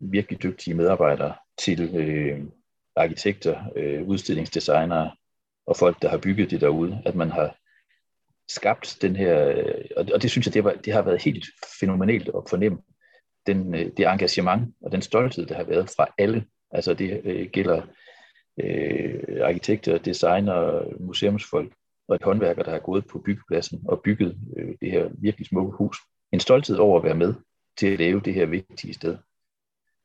virkelig 0.00 0.42
dygtige 0.42 0.74
medarbejdere 0.74 1.34
til 1.58 1.96
øh, 1.96 2.40
arkitekter, 2.96 3.58
øh, 3.76 4.02
udstillingsdesignere, 4.02 5.10
og 5.66 5.76
folk, 5.76 6.02
der 6.02 6.08
har 6.08 6.18
bygget 6.18 6.50
det 6.50 6.60
derude, 6.60 7.02
at 7.06 7.14
man 7.14 7.30
har 7.30 7.56
skabt 8.48 8.98
den 9.02 9.16
her, 9.16 9.48
øh, 9.48 9.84
og 9.96 10.22
det 10.22 10.30
synes 10.30 10.46
jeg, 10.46 10.54
det, 10.54 10.62
har, 10.62 10.72
det 10.72 10.92
har 10.92 11.02
været 11.02 11.22
helt 11.22 11.46
fænomenalt 11.80 12.28
at 12.28 12.42
fornemme, 12.50 12.78
den, 13.46 13.74
øh, 13.74 13.90
det 13.96 14.06
engagement 14.06 14.74
og 14.80 14.92
den 14.92 15.02
stolthed, 15.02 15.46
der 15.46 15.54
har 15.54 15.64
været 15.64 15.90
fra 15.96 16.06
alle. 16.18 16.44
Altså 16.70 16.94
det 16.94 17.20
øh, 17.24 17.48
gælder 17.52 17.82
øh, 18.60 19.20
arkitekter, 19.42 19.98
designer, 19.98 20.82
museumsfolk 21.00 21.72
og 22.08 22.14
et 22.14 22.22
håndværker, 22.22 22.62
der 22.62 22.70
har 22.70 22.78
gået 22.78 23.06
på 23.06 23.18
byggepladsen 23.18 23.80
og 23.88 24.02
bygget 24.02 24.38
øh, 24.56 24.74
det 24.80 24.90
her 24.90 25.08
virkelig 25.18 25.46
smukke 25.46 25.76
hus. 25.76 25.96
En 26.32 26.40
stolthed 26.40 26.76
over 26.76 26.98
at 26.98 27.04
være 27.04 27.14
med 27.14 27.34
til 27.78 27.86
at 27.86 27.98
lave 27.98 28.20
det 28.20 28.34
her 28.34 28.46
vigtige 28.46 28.94
sted. 28.94 29.16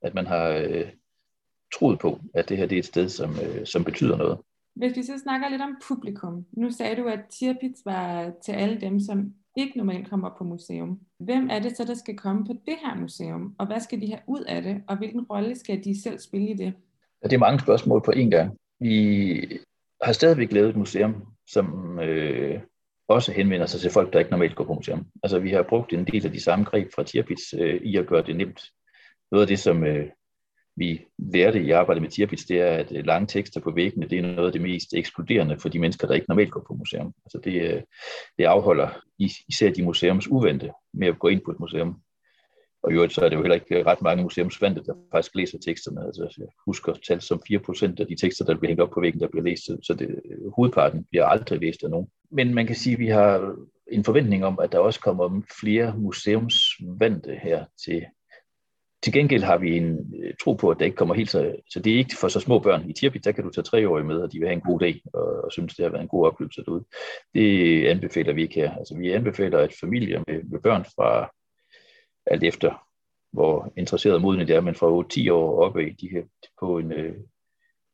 At 0.02 0.14
man 0.14 0.28
har 0.28 0.48
øh, 0.48 0.92
troet 1.74 2.00
på, 2.00 2.22
at 2.34 2.50
det 2.50 2.58
her 2.58 2.66
det 2.66 2.76
er 2.76 2.80
et 2.80 2.86
sted, 2.86 3.10
som, 3.10 3.40
øh, 3.40 3.66
som 3.66 3.84
betyder 3.84 4.18
noget. 4.18 4.38
Hvis 4.78 4.98
vi 4.98 5.04
så 5.04 5.18
snakker 5.24 5.50
lidt 5.50 5.62
om 5.62 5.78
publikum. 5.88 6.46
Nu 6.52 6.72
sagde 6.72 6.96
du, 6.96 7.08
at 7.08 7.20
Tirpitz 7.30 7.86
var 7.86 8.32
til 8.46 8.52
alle 8.52 8.82
dem, 8.82 9.00
som 9.00 9.34
ikke 9.58 9.78
normalt 9.78 10.10
kommer 10.10 10.30
på 10.38 10.44
museum. 10.44 11.00
Hvem 11.20 11.50
er 11.50 11.60
det 11.60 11.78
så, 11.78 11.84
der 11.86 11.94
skal 11.94 12.18
komme 12.18 12.46
på 12.46 12.54
det 12.54 12.76
her 12.86 12.96
museum? 12.96 13.56
Og 13.60 13.68
hvad 13.68 13.80
skal 13.80 14.02
de 14.02 14.08
have 14.08 14.22
ud 14.28 14.42
af 14.42 14.62
det? 14.62 14.82
Og 14.88 14.98
hvilken 14.98 15.22
rolle 15.22 15.56
skal 15.56 15.84
de 15.84 16.02
selv 16.02 16.20
spille 16.20 16.50
i 16.50 16.54
det? 16.54 16.74
Ja, 17.24 17.28
det 17.28 17.34
er 17.34 17.40
mange 17.40 17.60
spørgsmål 17.60 18.02
på 18.06 18.12
én 18.12 18.30
gang. 18.30 18.58
Vi 18.80 19.60
har 20.02 20.12
stadigvæk 20.12 20.52
lavet 20.52 20.70
et 20.70 20.76
museum, 20.76 21.16
som 21.48 22.00
øh, 22.00 22.62
også 23.08 23.32
henvender 23.32 23.66
sig 23.66 23.82
til 23.82 23.92
folk, 23.92 24.14
der 24.14 24.20
ikke 24.20 24.32
normalt 24.32 24.56
går 24.56 24.64
på 24.64 24.74
museum. 24.74 25.06
Altså 25.24 25.40
vi 25.40 25.50
har 25.50 25.64
brugt 25.70 25.94
en 25.94 26.06
del 26.06 26.26
af 26.26 26.32
de 26.32 26.44
samme 26.44 26.66
greb 26.66 26.92
fra 26.96 27.04
Tirpitz 27.04 27.54
øh, 27.60 27.82
i 27.82 27.98
at 27.98 28.08
gøre 28.08 28.24
det 28.24 28.36
nemt. 28.36 28.72
Noget 29.32 29.42
af 29.42 29.48
det, 29.48 29.60
som 29.60 29.84
øh, 29.84 30.08
vi 30.78 31.06
lærte 31.18 31.64
i 31.64 31.72
arbejdet 31.72 32.02
med 32.02 32.10
Tirpitz, 32.10 32.46
det 32.46 32.62
er, 32.62 32.72
at 32.72 32.92
øh, 32.96 33.06
lange 33.06 33.28
tekster 33.28 33.62
på 33.62 33.72
væggene, 33.72 34.08
det 34.08 34.18
er 34.18 34.22
noget 34.22 34.48
af 34.48 34.52
det 34.52 34.62
mest 34.62 34.94
eksploderende 34.94 35.60
for 35.60 35.70
de 35.70 35.80
mennesker, 35.80 36.08
der 36.08 36.14
ikke 36.14 36.30
normalt 36.30 36.52
går 36.52 36.66
på 36.68 36.74
museum. 36.74 37.14
Altså 37.26 37.40
det, 37.44 37.62
øh, 37.62 37.82
det 38.38 38.44
afholder 38.44 38.90
især 39.50 39.70
de 39.70 39.84
museums 39.84 40.28
uvente 40.28 40.72
med 40.94 41.08
at 41.08 41.20
gå 41.20 41.28
ind 41.28 41.42
på 41.46 41.52
et 41.52 41.60
museum. 41.60 41.96
Og 42.84 42.92
i 42.92 42.96
øvrigt 42.96 43.14
så 43.14 43.22
er 43.22 43.30
det 43.30 43.36
jo 43.36 43.42
heller 43.42 43.56
ikke 43.56 43.80
øh, 43.80 43.86
ret 43.86 44.02
mange 44.02 44.24
museumsvante, 44.24 44.84
der 44.86 44.94
faktisk 45.12 45.36
læser 45.36 45.58
teksterne. 45.58 46.06
Altså 46.06 46.34
jeg 46.38 46.48
husker 46.66 46.94
tal 47.08 47.22
som 47.22 47.42
4% 47.52 47.94
af 48.00 48.08
de 48.08 48.16
tekster, 48.16 48.46
der 48.46 48.58
bliver 48.58 48.70
hængt 48.70 48.82
op 48.82 48.90
på 48.90 49.02
væggen, 49.02 49.22
der 49.22 49.28
bliver 49.28 49.44
læst. 49.44 49.64
Så 49.64 49.96
det, 50.00 50.20
hovedparten 50.56 51.06
bliver 51.10 51.26
aldrig 51.26 51.60
læst 51.60 51.84
af 51.84 51.90
nogen. 51.90 52.08
Men 52.32 52.54
man 52.54 52.68
kan 52.68 52.76
sige, 52.76 52.94
at 52.94 53.00
vi 53.00 53.08
har 53.08 53.56
en 53.92 54.04
forventning 54.04 54.46
om, 54.46 54.60
at 54.60 54.72
der 54.72 54.80
også 54.80 55.00
kommer 55.00 55.42
flere 55.62 55.94
museumsvante 55.98 57.40
her 57.44 57.66
til 57.86 58.06
til 59.08 59.14
gengæld 59.14 59.44
har 59.44 59.58
vi 59.58 59.78
en 59.78 60.14
øh, 60.24 60.34
tro 60.42 60.54
på, 60.54 60.70
at 60.70 60.80
det 60.80 60.86
ikke 60.86 60.98
kommer 60.98 61.16
helt 61.16 61.30
så... 61.30 61.56
Så 61.70 61.80
det 61.80 61.94
er 61.94 61.98
ikke 61.98 62.16
for 62.22 62.28
så 62.28 62.40
små 62.40 62.60
børn. 62.60 62.90
I 62.90 62.94
Tirpitz, 62.94 63.24
der 63.24 63.32
kan 63.32 63.44
du 63.44 63.50
tage 63.50 63.64
treårige 63.64 64.08
med, 64.08 64.16
og 64.16 64.32
de 64.32 64.40
vil 64.40 64.48
have 64.48 64.56
en 64.56 64.70
god 64.70 64.80
dag, 64.80 65.02
og, 65.14 65.44
og 65.44 65.52
synes, 65.52 65.76
det 65.76 65.84
har 65.84 65.90
været 65.90 66.02
en 66.02 66.08
god 66.08 66.28
oplevelse 66.28 66.64
derude. 66.66 66.86
Det 67.34 67.86
anbefaler 67.88 68.34
vi 68.34 68.42
ikke 68.42 68.56
her. 68.56 68.76
Altså, 68.76 68.98
vi 68.98 69.12
anbefaler, 69.12 69.60
at 69.60 69.74
familier 69.80 70.24
med, 70.28 70.44
med 70.44 70.60
børn 70.60 70.86
fra 70.86 71.32
alt 72.26 72.44
efter, 72.44 72.88
hvor 73.34 73.74
interesseret 73.78 74.22
modne 74.22 74.48
det 74.48 74.56
er, 74.56 74.62
men 74.62 74.76
fra 74.76 75.28
8-10 75.28 75.32
år 75.32 75.62
op 75.62 75.80
i 75.80 75.90
de 75.90 76.10
her, 76.10 76.24
på 76.60 76.78
en, 76.78 76.92
øh, 76.92 77.16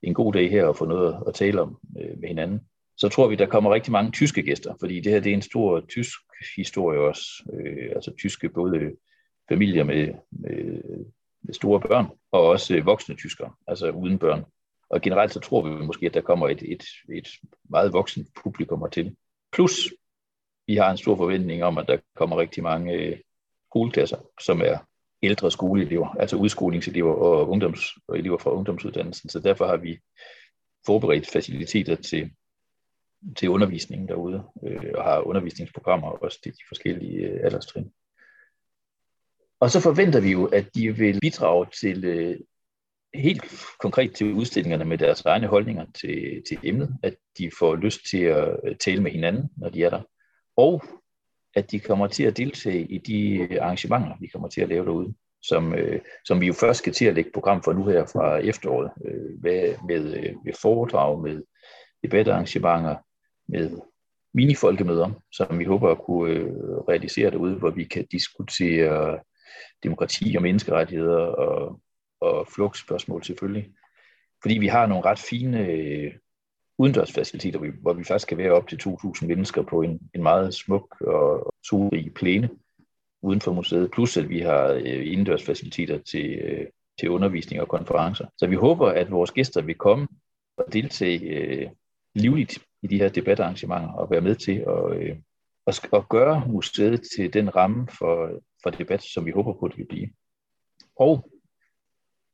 en 0.03 0.13
god 0.13 0.33
dag 0.33 0.51
her 0.51 0.65
og 0.65 0.77
få 0.77 0.85
noget 0.85 1.23
at 1.27 1.33
tale 1.33 1.61
om 1.61 1.77
øh, 2.01 2.19
med 2.19 2.27
hinanden. 2.27 2.59
Så 2.97 3.09
tror 3.09 3.27
vi, 3.27 3.35
der 3.35 3.45
kommer 3.45 3.73
rigtig 3.73 3.91
mange 3.91 4.11
tyske 4.11 4.43
gæster, 4.43 4.73
fordi 4.79 4.99
det 4.99 5.11
her 5.11 5.19
det 5.19 5.29
er 5.29 5.33
en 5.33 5.41
stor 5.41 5.79
tysk 5.89 6.11
historie 6.57 6.99
også. 6.99 7.23
Øh, 7.53 7.91
altså 7.95 8.11
tyske 8.17 8.49
både 8.49 8.91
familier 9.49 9.83
med, 9.83 10.13
med, 10.31 10.81
med 11.41 11.53
store 11.53 11.79
børn, 11.79 12.05
og 12.31 12.41
også 12.41 12.75
øh, 12.75 12.85
voksne 12.85 13.15
tyskere, 13.15 13.51
altså 13.67 13.89
uden 13.89 14.19
børn. 14.19 14.45
Og 14.89 15.01
generelt 15.01 15.33
så 15.33 15.39
tror 15.39 15.61
vi 15.61 15.85
måske, 15.85 16.05
at 16.05 16.13
der 16.13 16.21
kommer 16.21 16.49
et, 16.49 16.61
et, 16.61 16.83
et 17.09 17.27
meget 17.69 17.93
voksen 17.93 18.27
publikum 18.43 18.89
til. 18.91 19.15
Plus, 19.51 19.93
vi 20.67 20.75
har 20.75 20.91
en 20.91 20.97
stor 20.97 21.15
forventning 21.15 21.63
om, 21.63 21.77
at 21.77 21.87
der 21.87 21.97
kommer 22.15 22.37
rigtig 22.37 22.63
mange 22.63 22.93
øh, 22.93 23.17
skoleklasser, 23.69 24.17
som 24.41 24.61
er 24.61 24.77
ældre 25.23 25.51
skoleelever, 25.51 26.07
altså 26.07 26.35
udskolingselever 26.35 27.13
og, 27.13 27.49
ungdoms, 27.49 27.97
og 28.07 28.17
elever 28.17 28.37
fra 28.37 28.51
ungdomsuddannelsen. 28.51 29.29
Så 29.29 29.39
derfor 29.39 29.67
har 29.67 29.77
vi 29.77 29.99
forberedt 30.85 31.27
faciliteter 31.27 31.95
til, 31.95 32.31
til 33.37 33.49
undervisningen 33.49 34.07
derude, 34.07 34.43
øh, 34.63 34.91
og 34.95 35.03
har 35.03 35.19
undervisningsprogrammer 35.19 36.07
også 36.07 36.41
til 36.41 36.51
de 36.51 36.63
forskellige 36.67 37.17
øh, 37.17 37.39
alderstrin. 37.43 37.91
Og 39.63 39.71
så 39.71 39.79
forventer 39.79 40.19
vi 40.19 40.31
jo, 40.31 40.45
at 40.45 40.75
de 40.75 40.95
vil 40.95 41.19
bidrage 41.19 41.65
til 41.81 42.05
øh, 42.05 42.39
helt 43.13 43.43
konkret 43.79 44.13
til 44.13 44.33
udstillingerne 44.33 44.85
med 44.85 44.97
deres 44.97 45.21
egne 45.21 45.47
holdninger 45.47 45.85
til, 46.01 46.43
til 46.47 46.59
emnet, 46.63 46.97
at 47.03 47.15
de 47.37 47.51
får 47.59 47.75
lyst 47.75 47.99
til 48.09 48.21
at 48.23 48.59
øh, 48.63 48.75
tale 48.75 49.03
med 49.03 49.11
hinanden, 49.11 49.49
når 49.57 49.69
de 49.69 49.83
er 49.83 49.89
der, 49.89 50.01
og 50.57 50.83
at 51.55 51.71
de 51.71 51.79
kommer 51.79 52.07
til 52.07 52.23
at 52.23 52.37
deltage 52.37 52.85
i 52.85 52.97
de 52.97 53.37
øh, 53.37 53.57
arrangementer, 53.61 54.15
vi 54.19 54.27
kommer 54.27 54.47
til 54.47 54.61
at 54.61 54.69
lave 54.69 54.85
derude, 54.85 55.13
som, 55.41 55.73
øh, 55.73 56.01
som 56.25 56.41
vi 56.41 56.47
jo 56.47 56.53
først 56.53 56.79
skal 56.79 56.93
til 56.93 57.05
at 57.05 57.15
lægge 57.15 57.31
program 57.33 57.63
for 57.63 57.73
nu 57.73 57.85
her 57.85 58.05
fra 58.05 58.37
efteråret, 58.37 58.91
øh, 59.05 59.41
med, 59.43 59.75
med, 59.87 60.03
med 60.45 60.53
foredrag, 60.61 61.21
med 61.21 61.41
debatarrangementer, 62.03 62.95
med 63.47 63.71
minifolkemøder, 64.33 65.11
som 65.31 65.59
vi 65.59 65.63
håber 65.63 65.91
at 65.91 66.01
kunne 66.05 66.33
øh, 66.33 66.51
realisere 66.89 67.31
derude, 67.31 67.55
hvor 67.55 67.69
vi 67.69 67.83
kan 67.83 68.05
diskutere 68.11 69.19
demokrati 69.83 70.33
og 70.37 70.41
menneskerettigheder 70.41 71.17
og, 71.17 71.79
og 72.21 72.47
flugtspørgsmål 72.55 73.23
selvfølgelig. 73.23 73.71
Fordi 74.41 74.57
vi 74.57 74.67
har 74.67 74.85
nogle 74.85 75.05
ret 75.05 75.19
fine 75.19 75.67
øh, 75.67 76.13
udendørsfaciliteter, 76.77 77.59
hvor 77.59 77.67
vi, 77.67 77.73
hvor 77.81 77.93
vi 77.93 78.03
faktisk 78.03 78.27
kan 78.27 78.37
være 78.37 78.51
op 78.51 78.67
til 78.67 78.79
2.000 78.83 79.25
mennesker 79.27 79.61
på 79.61 79.81
en, 79.81 79.99
en 80.15 80.23
meget 80.23 80.53
smuk 80.53 81.01
og 81.01 81.53
solrig 81.63 82.13
plæne 82.13 82.49
uden 83.21 83.41
for 83.41 83.53
museet, 83.53 83.91
plus 83.91 84.17
at 84.17 84.29
vi 84.29 84.39
har 84.39 84.67
øh, 84.67 85.11
indendørsfaciliteter 85.11 85.97
til, 85.97 86.29
øh, 86.29 86.67
til 86.99 87.09
undervisning 87.09 87.61
og 87.61 87.67
konferencer. 87.67 88.25
Så 88.37 88.47
vi 88.47 88.55
håber, 88.55 88.89
at 88.89 89.11
vores 89.11 89.31
gæster 89.31 89.61
vil 89.61 89.75
komme 89.75 90.07
og 90.57 90.73
deltage 90.73 91.19
øh, 91.19 91.69
livligt 92.15 92.59
i 92.81 92.87
de 92.87 92.97
her 92.97 93.09
debatarrangementer 93.09 93.89
og 93.89 94.11
være 94.11 94.21
med 94.21 94.35
til 94.35 94.63
at, 94.67 94.97
øh, 94.97 95.15
at, 95.67 95.89
at 95.93 96.09
gøre 96.09 96.43
museet 96.47 97.01
til 97.15 97.33
den 97.33 97.55
ramme 97.55 97.87
for, 97.97 98.41
for 98.63 98.69
debat, 98.69 99.03
som 99.03 99.25
vi 99.25 99.31
håber 99.31 99.53
på, 99.53 99.67
det 99.67 99.75
kan 99.75 99.87
blive. 99.87 100.09
Og 100.95 101.29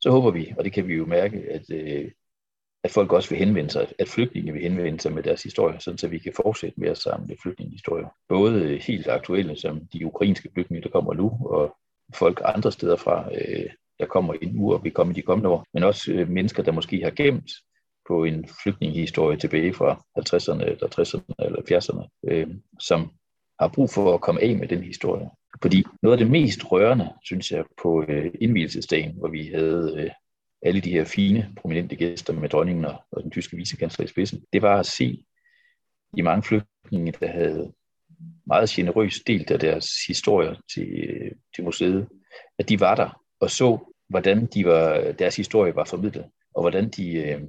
så 0.00 0.10
håber 0.10 0.30
vi, 0.30 0.54
og 0.58 0.64
det 0.64 0.72
kan 0.72 0.88
vi 0.88 0.94
jo 0.94 1.06
mærke, 1.06 1.38
at, 1.50 1.70
øh, 1.70 2.10
at 2.84 2.90
folk 2.90 3.12
også 3.12 3.28
vil 3.28 3.38
henvende 3.38 3.70
sig, 3.70 3.92
at 3.98 4.08
flygtninge 4.08 4.52
vil 4.52 4.62
henvende 4.62 5.00
sig 5.00 5.12
med 5.12 5.22
deres 5.22 5.42
historier, 5.42 5.78
sådan 5.78 5.98
så 5.98 6.08
vi 6.08 6.18
kan 6.18 6.32
fortsætte 6.36 6.80
med 6.80 6.88
at 6.88 6.98
samle 6.98 7.36
flygtningehistorier. 7.42 8.08
Både 8.28 8.78
helt 8.78 9.08
aktuelle, 9.08 9.56
som 9.56 9.86
de 9.92 10.06
ukrainske 10.06 10.50
flygtninge, 10.54 10.82
der 10.82 10.90
kommer 10.90 11.14
nu, 11.14 11.38
og 11.46 11.76
folk 12.14 12.40
andre 12.44 12.72
steder 12.72 12.96
fra, 12.96 13.28
øh, 13.34 13.70
der 13.98 14.06
kommer 14.06 14.34
ind 14.42 14.54
nu 14.54 14.72
og 14.72 14.84
vil 14.84 14.92
komme 14.92 15.12
i 15.12 15.16
de 15.16 15.22
kommende 15.22 15.48
år, 15.48 15.66
men 15.74 15.82
også 15.82 16.12
øh, 16.12 16.28
mennesker, 16.28 16.62
der 16.62 16.72
måske 16.72 17.02
har 17.02 17.10
gemt 17.10 17.50
på 18.08 18.24
en 18.24 18.48
flygtningehistorie 18.62 19.38
tilbage 19.38 19.74
fra 19.74 20.02
50'erne 20.18 20.64
eller 20.64 20.88
60'erne 20.98 21.44
eller 21.46 21.60
70'erne, 21.60 22.30
øh, 22.30 22.48
som 22.80 23.10
har 23.60 23.68
brug 23.68 23.90
for 23.90 24.14
at 24.14 24.20
komme 24.20 24.42
af 24.42 24.56
med 24.56 24.68
den 24.68 24.82
historie. 24.82 25.30
Fordi 25.62 25.84
noget 26.02 26.16
af 26.16 26.18
det 26.18 26.30
mest 26.30 26.72
rørende, 26.72 27.08
synes 27.24 27.52
jeg, 27.52 27.64
på 27.82 28.04
øh, 28.08 28.30
indvielsesdagen, 28.40 29.14
hvor 29.18 29.28
vi 29.28 29.46
havde 29.46 29.94
øh, 29.98 30.10
alle 30.62 30.80
de 30.80 30.90
her 30.90 31.04
fine, 31.04 31.54
prominente 31.56 31.96
gæster 31.96 32.32
med 32.32 32.48
dronningen 32.48 32.84
og, 32.84 33.02
og 33.12 33.22
den 33.22 33.30
tyske 33.30 33.56
vicekansler 33.56 34.04
i 34.04 34.08
spidsen, 34.08 34.44
det 34.52 34.62
var 34.62 34.78
at 34.78 34.86
se 34.86 35.24
de 36.16 36.22
mange 36.22 36.42
flygtninge, 36.42 37.12
der 37.20 37.26
havde 37.26 37.72
meget 38.46 38.68
generøst 38.68 39.26
delt 39.26 39.50
af 39.50 39.58
deres 39.58 39.86
historier 40.08 40.54
til, 40.74 40.88
øh, 40.88 41.30
til 41.54 41.64
museet, 41.64 42.08
at 42.58 42.68
de 42.68 42.80
var 42.80 42.94
der 42.94 43.20
og 43.40 43.50
så 43.50 43.78
hvordan 44.08 44.46
de 44.46 44.64
var, 44.64 45.12
deres 45.12 45.36
historie 45.36 45.76
var 45.76 45.84
formidlet, 45.84 46.24
og 46.54 46.62
hvordan 46.62 46.88
de 46.88 47.12
øh, 47.12 47.40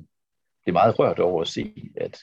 blev 0.63 0.74
meget 0.74 1.00
rørt 1.00 1.19
over 1.19 1.41
at 1.41 1.47
se, 1.47 1.74
at, 1.97 2.19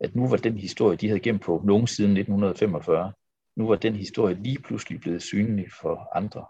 at 0.00 0.14
nu 0.14 0.28
var 0.28 0.36
den 0.36 0.58
historie, 0.58 0.96
de 0.96 1.08
havde 1.08 1.20
gemt 1.20 1.42
på 1.42 1.62
nogen 1.64 1.86
siden 1.86 2.10
1945, 2.10 3.12
nu 3.60 3.68
var 3.68 3.76
den 3.76 3.96
historie 3.96 4.42
lige 4.42 4.58
pludselig 4.58 5.00
blevet 5.00 5.22
synlig 5.22 5.66
for 5.80 6.16
andre. 6.16 6.46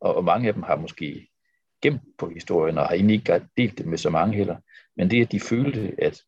Og, 0.00 0.14
og 0.14 0.24
mange 0.24 0.48
af 0.48 0.54
dem 0.54 0.62
har 0.62 0.76
måske 0.76 1.28
gemt 1.82 2.02
på 2.18 2.28
historien, 2.28 2.78
og 2.78 2.86
har 2.86 2.94
egentlig 2.94 3.14
ikke 3.14 3.46
delt 3.56 3.78
det 3.78 3.86
med 3.86 3.98
så 3.98 4.10
mange 4.10 4.36
heller. 4.36 4.56
Men 4.96 5.10
det, 5.10 5.22
at 5.22 5.32
de 5.32 5.40
følte, 5.40 5.94
at, 5.98 6.22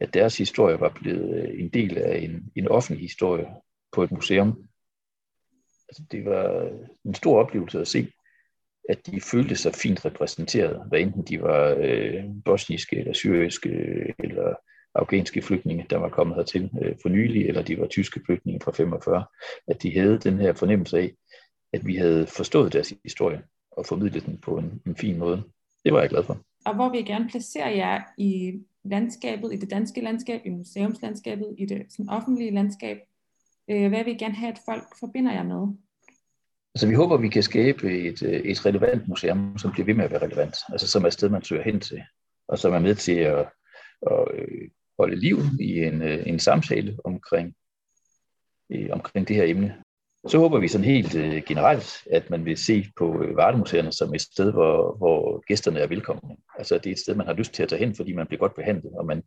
at 0.00 0.14
deres 0.14 0.38
historie 0.38 0.80
var 0.80 0.88
blevet 0.88 1.42
øh, 1.42 1.60
en 1.60 1.68
del 1.68 1.98
af 1.98 2.18
en, 2.18 2.52
en 2.56 2.68
offentlig 2.68 3.02
historie 3.02 3.46
på 3.92 4.02
et 4.02 4.10
museum, 4.10 4.68
altså 5.88 6.02
det 6.10 6.24
var 6.24 6.70
en 7.04 7.14
stor 7.14 7.40
oplevelse 7.40 7.80
at 7.80 7.88
se, 7.88 8.12
at 8.88 9.06
de 9.06 9.20
følte 9.20 9.56
sig 9.56 9.74
fint 9.74 10.04
repræsenteret, 10.04 10.88
hvad 10.88 11.00
enten 11.00 11.22
de 11.22 11.42
var 11.42 11.76
øh, 11.78 12.24
bosniske 12.44 12.96
eller 12.96 13.12
syriske 13.12 13.68
øh, 13.68 14.12
eller 14.18 14.54
afghanske 14.94 15.42
flygtninge, 15.42 15.86
der 15.90 15.96
var 15.96 16.08
kommet 16.08 16.36
hertil 16.36 16.70
øh, 16.82 16.94
for 17.02 17.08
nylig, 17.08 17.46
eller 17.46 17.62
de 17.62 17.78
var 17.78 17.86
tyske 17.86 18.20
flygtninge 18.26 18.60
fra 18.64 18.72
45, 18.72 19.24
at 19.68 19.82
de 19.82 19.98
havde 19.98 20.18
den 20.18 20.38
her 20.38 20.52
fornemmelse 20.52 20.98
af, 20.98 21.12
at 21.72 21.86
vi 21.86 21.96
havde 21.96 22.26
forstået 22.26 22.72
deres 22.72 22.94
historie 23.04 23.42
og 23.70 23.86
formidlet 23.86 24.26
den 24.26 24.38
på 24.38 24.58
en, 24.58 24.82
en 24.86 24.96
fin 24.96 25.18
måde. 25.18 25.42
Det 25.84 25.92
var 25.92 26.00
jeg 26.00 26.10
glad 26.10 26.24
for. 26.24 26.38
Og 26.66 26.74
hvor 26.74 26.88
vil 26.88 26.98
jeg 26.98 27.06
gerne 27.06 27.28
placere 27.28 27.66
jer 27.66 28.00
i 28.18 28.60
landskabet, 28.84 29.52
i 29.52 29.56
det 29.56 29.70
danske 29.70 30.00
landskab, 30.00 30.40
i 30.44 30.50
museumslandskabet, 30.50 31.54
i 31.58 31.66
det 31.66 31.82
sådan, 31.88 32.08
offentlige 32.08 32.50
landskab? 32.50 32.98
Øh, 33.70 33.88
hvad 33.88 34.04
vil 34.04 34.14
I 34.14 34.16
gerne 34.16 34.34
have, 34.34 34.52
at 34.52 34.60
folk 34.64 34.84
forbinder 35.00 35.32
jer 35.32 35.42
med? 35.42 35.74
Altså, 36.74 36.86
vi 36.88 36.94
håber, 36.94 37.16
vi 37.16 37.28
kan 37.28 37.42
skabe 37.42 37.98
et, 37.98 38.22
øh, 38.22 38.40
et 38.40 38.66
relevant 38.66 39.08
museum, 39.08 39.58
som 39.58 39.72
bliver 39.72 39.86
ved 39.86 39.94
med 39.94 40.04
at 40.04 40.10
være 40.10 40.22
relevant. 40.22 40.56
Altså, 40.68 40.86
som 40.86 41.02
er 41.02 41.06
et 41.06 41.12
sted, 41.12 41.28
man 41.28 41.42
søger 41.42 41.62
hen 41.62 41.80
til, 41.80 42.02
og 42.48 42.58
som 42.58 42.72
er 42.72 42.78
med 42.78 42.94
til 42.94 43.16
at, 43.16 43.48
at 44.02 44.28
holde 45.00 45.16
liv 45.16 45.38
i 45.60 45.70
en, 45.88 46.02
øh, 46.02 46.22
en 46.26 46.38
samtale 46.38 46.96
omkring, 47.04 47.54
øh, 48.72 48.88
omkring 48.92 49.28
det 49.28 49.36
her 49.36 49.44
emne. 49.44 49.76
Så 50.28 50.38
håber 50.38 50.58
vi 50.58 50.68
sådan 50.68 50.84
helt 50.84 51.14
øh, 51.14 51.42
generelt, 51.46 51.88
at 52.10 52.30
man 52.30 52.44
vil 52.44 52.56
se 52.56 52.86
på 52.96 53.22
øh, 53.22 53.36
Vardemuseerne 53.36 53.92
som 53.92 54.14
et 54.14 54.20
sted, 54.20 54.52
hvor, 54.52 54.96
hvor 54.96 55.44
gæsterne 55.46 55.80
er 55.80 55.86
velkomne. 55.86 56.36
Altså 56.58 56.74
det 56.78 56.86
er 56.86 56.92
et 56.92 56.98
sted, 56.98 57.14
man 57.14 57.26
har 57.26 57.34
lyst 57.34 57.52
til 57.52 57.62
at 57.62 57.68
tage 57.68 57.84
hen, 57.84 57.94
fordi 57.94 58.12
man 58.12 58.26
bliver 58.26 58.38
godt 58.38 58.54
behandlet, 58.54 58.92
og 58.92 59.06
man, 59.06 59.22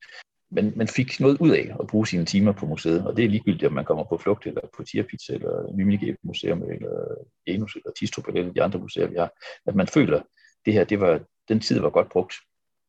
man, 0.52 0.74
man 0.76 0.88
fik 0.88 1.20
noget 1.20 1.38
ud 1.40 1.52
af 1.52 1.76
at 1.80 1.88
bruge 1.88 2.08
sine 2.08 2.26
timer 2.26 2.52
på 2.52 2.66
museet, 2.66 3.08
og 3.08 3.18
det 3.18 3.26
er 3.26 3.30
ligegyldigt, 3.30 3.64
om 3.64 3.74
man 3.74 3.86
kommer 3.86 4.04
på 4.04 4.18
Flugt, 4.18 4.48
eller 4.48 4.62
på 4.78 4.84
Tierpitz, 4.84 5.30
eller 5.30 5.76
Nymige 5.76 6.18
Museum, 6.24 6.64
eller 6.64 7.16
Enus, 7.46 7.76
eller 7.76 7.92
Tistrup, 8.00 8.28
eller 8.28 8.54
de 8.54 8.64
andre 8.64 8.80
museer, 8.80 9.08
vi 9.08 9.16
har, 9.18 9.32
at 9.66 9.76
man 9.76 9.88
føler, 9.88 10.18
at 10.18 10.26
det 10.66 10.74
her, 10.74 10.84
det 10.84 11.00
var, 11.00 11.20
den 11.50 11.60
tid 11.60 11.80
var 11.80 11.90
godt 11.90 12.10
brugt. 12.10 12.34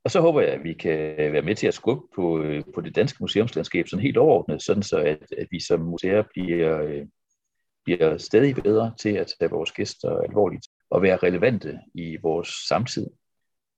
Og 0.05 0.11
så 0.11 0.21
håber 0.21 0.41
jeg, 0.41 0.51
at 0.51 0.65
vi 0.65 0.73
kan 0.73 1.33
være 1.33 1.43
med 1.43 1.55
til 1.55 1.67
at 1.67 1.75
skubbe 1.75 2.07
på, 2.15 2.43
øh, 2.43 2.63
på 2.75 2.81
det 2.81 2.97
danske 2.97 3.17
museumslandskab 3.21 3.89
sådan 3.89 4.03
helt 4.03 4.17
overordnet, 4.17 4.63
sådan 4.63 4.83
så 4.83 4.97
at, 4.99 5.33
at 5.39 5.47
vi 5.51 5.61
som 5.61 5.81
museer 5.81 6.23
bliver, 6.35 6.83
øh, 6.83 7.07
bliver 7.85 8.19
stadig 8.19 8.55
bedre 8.55 8.95
til 9.01 9.09
at 9.09 9.33
tage 9.39 9.51
vores 9.51 9.73
gæster 9.73 10.19
alvorligt 10.19 10.67
og 10.91 11.03
være 11.03 11.17
relevante 11.17 11.79
i 11.95 12.17
vores 12.23 12.49
samtid. 12.69 13.07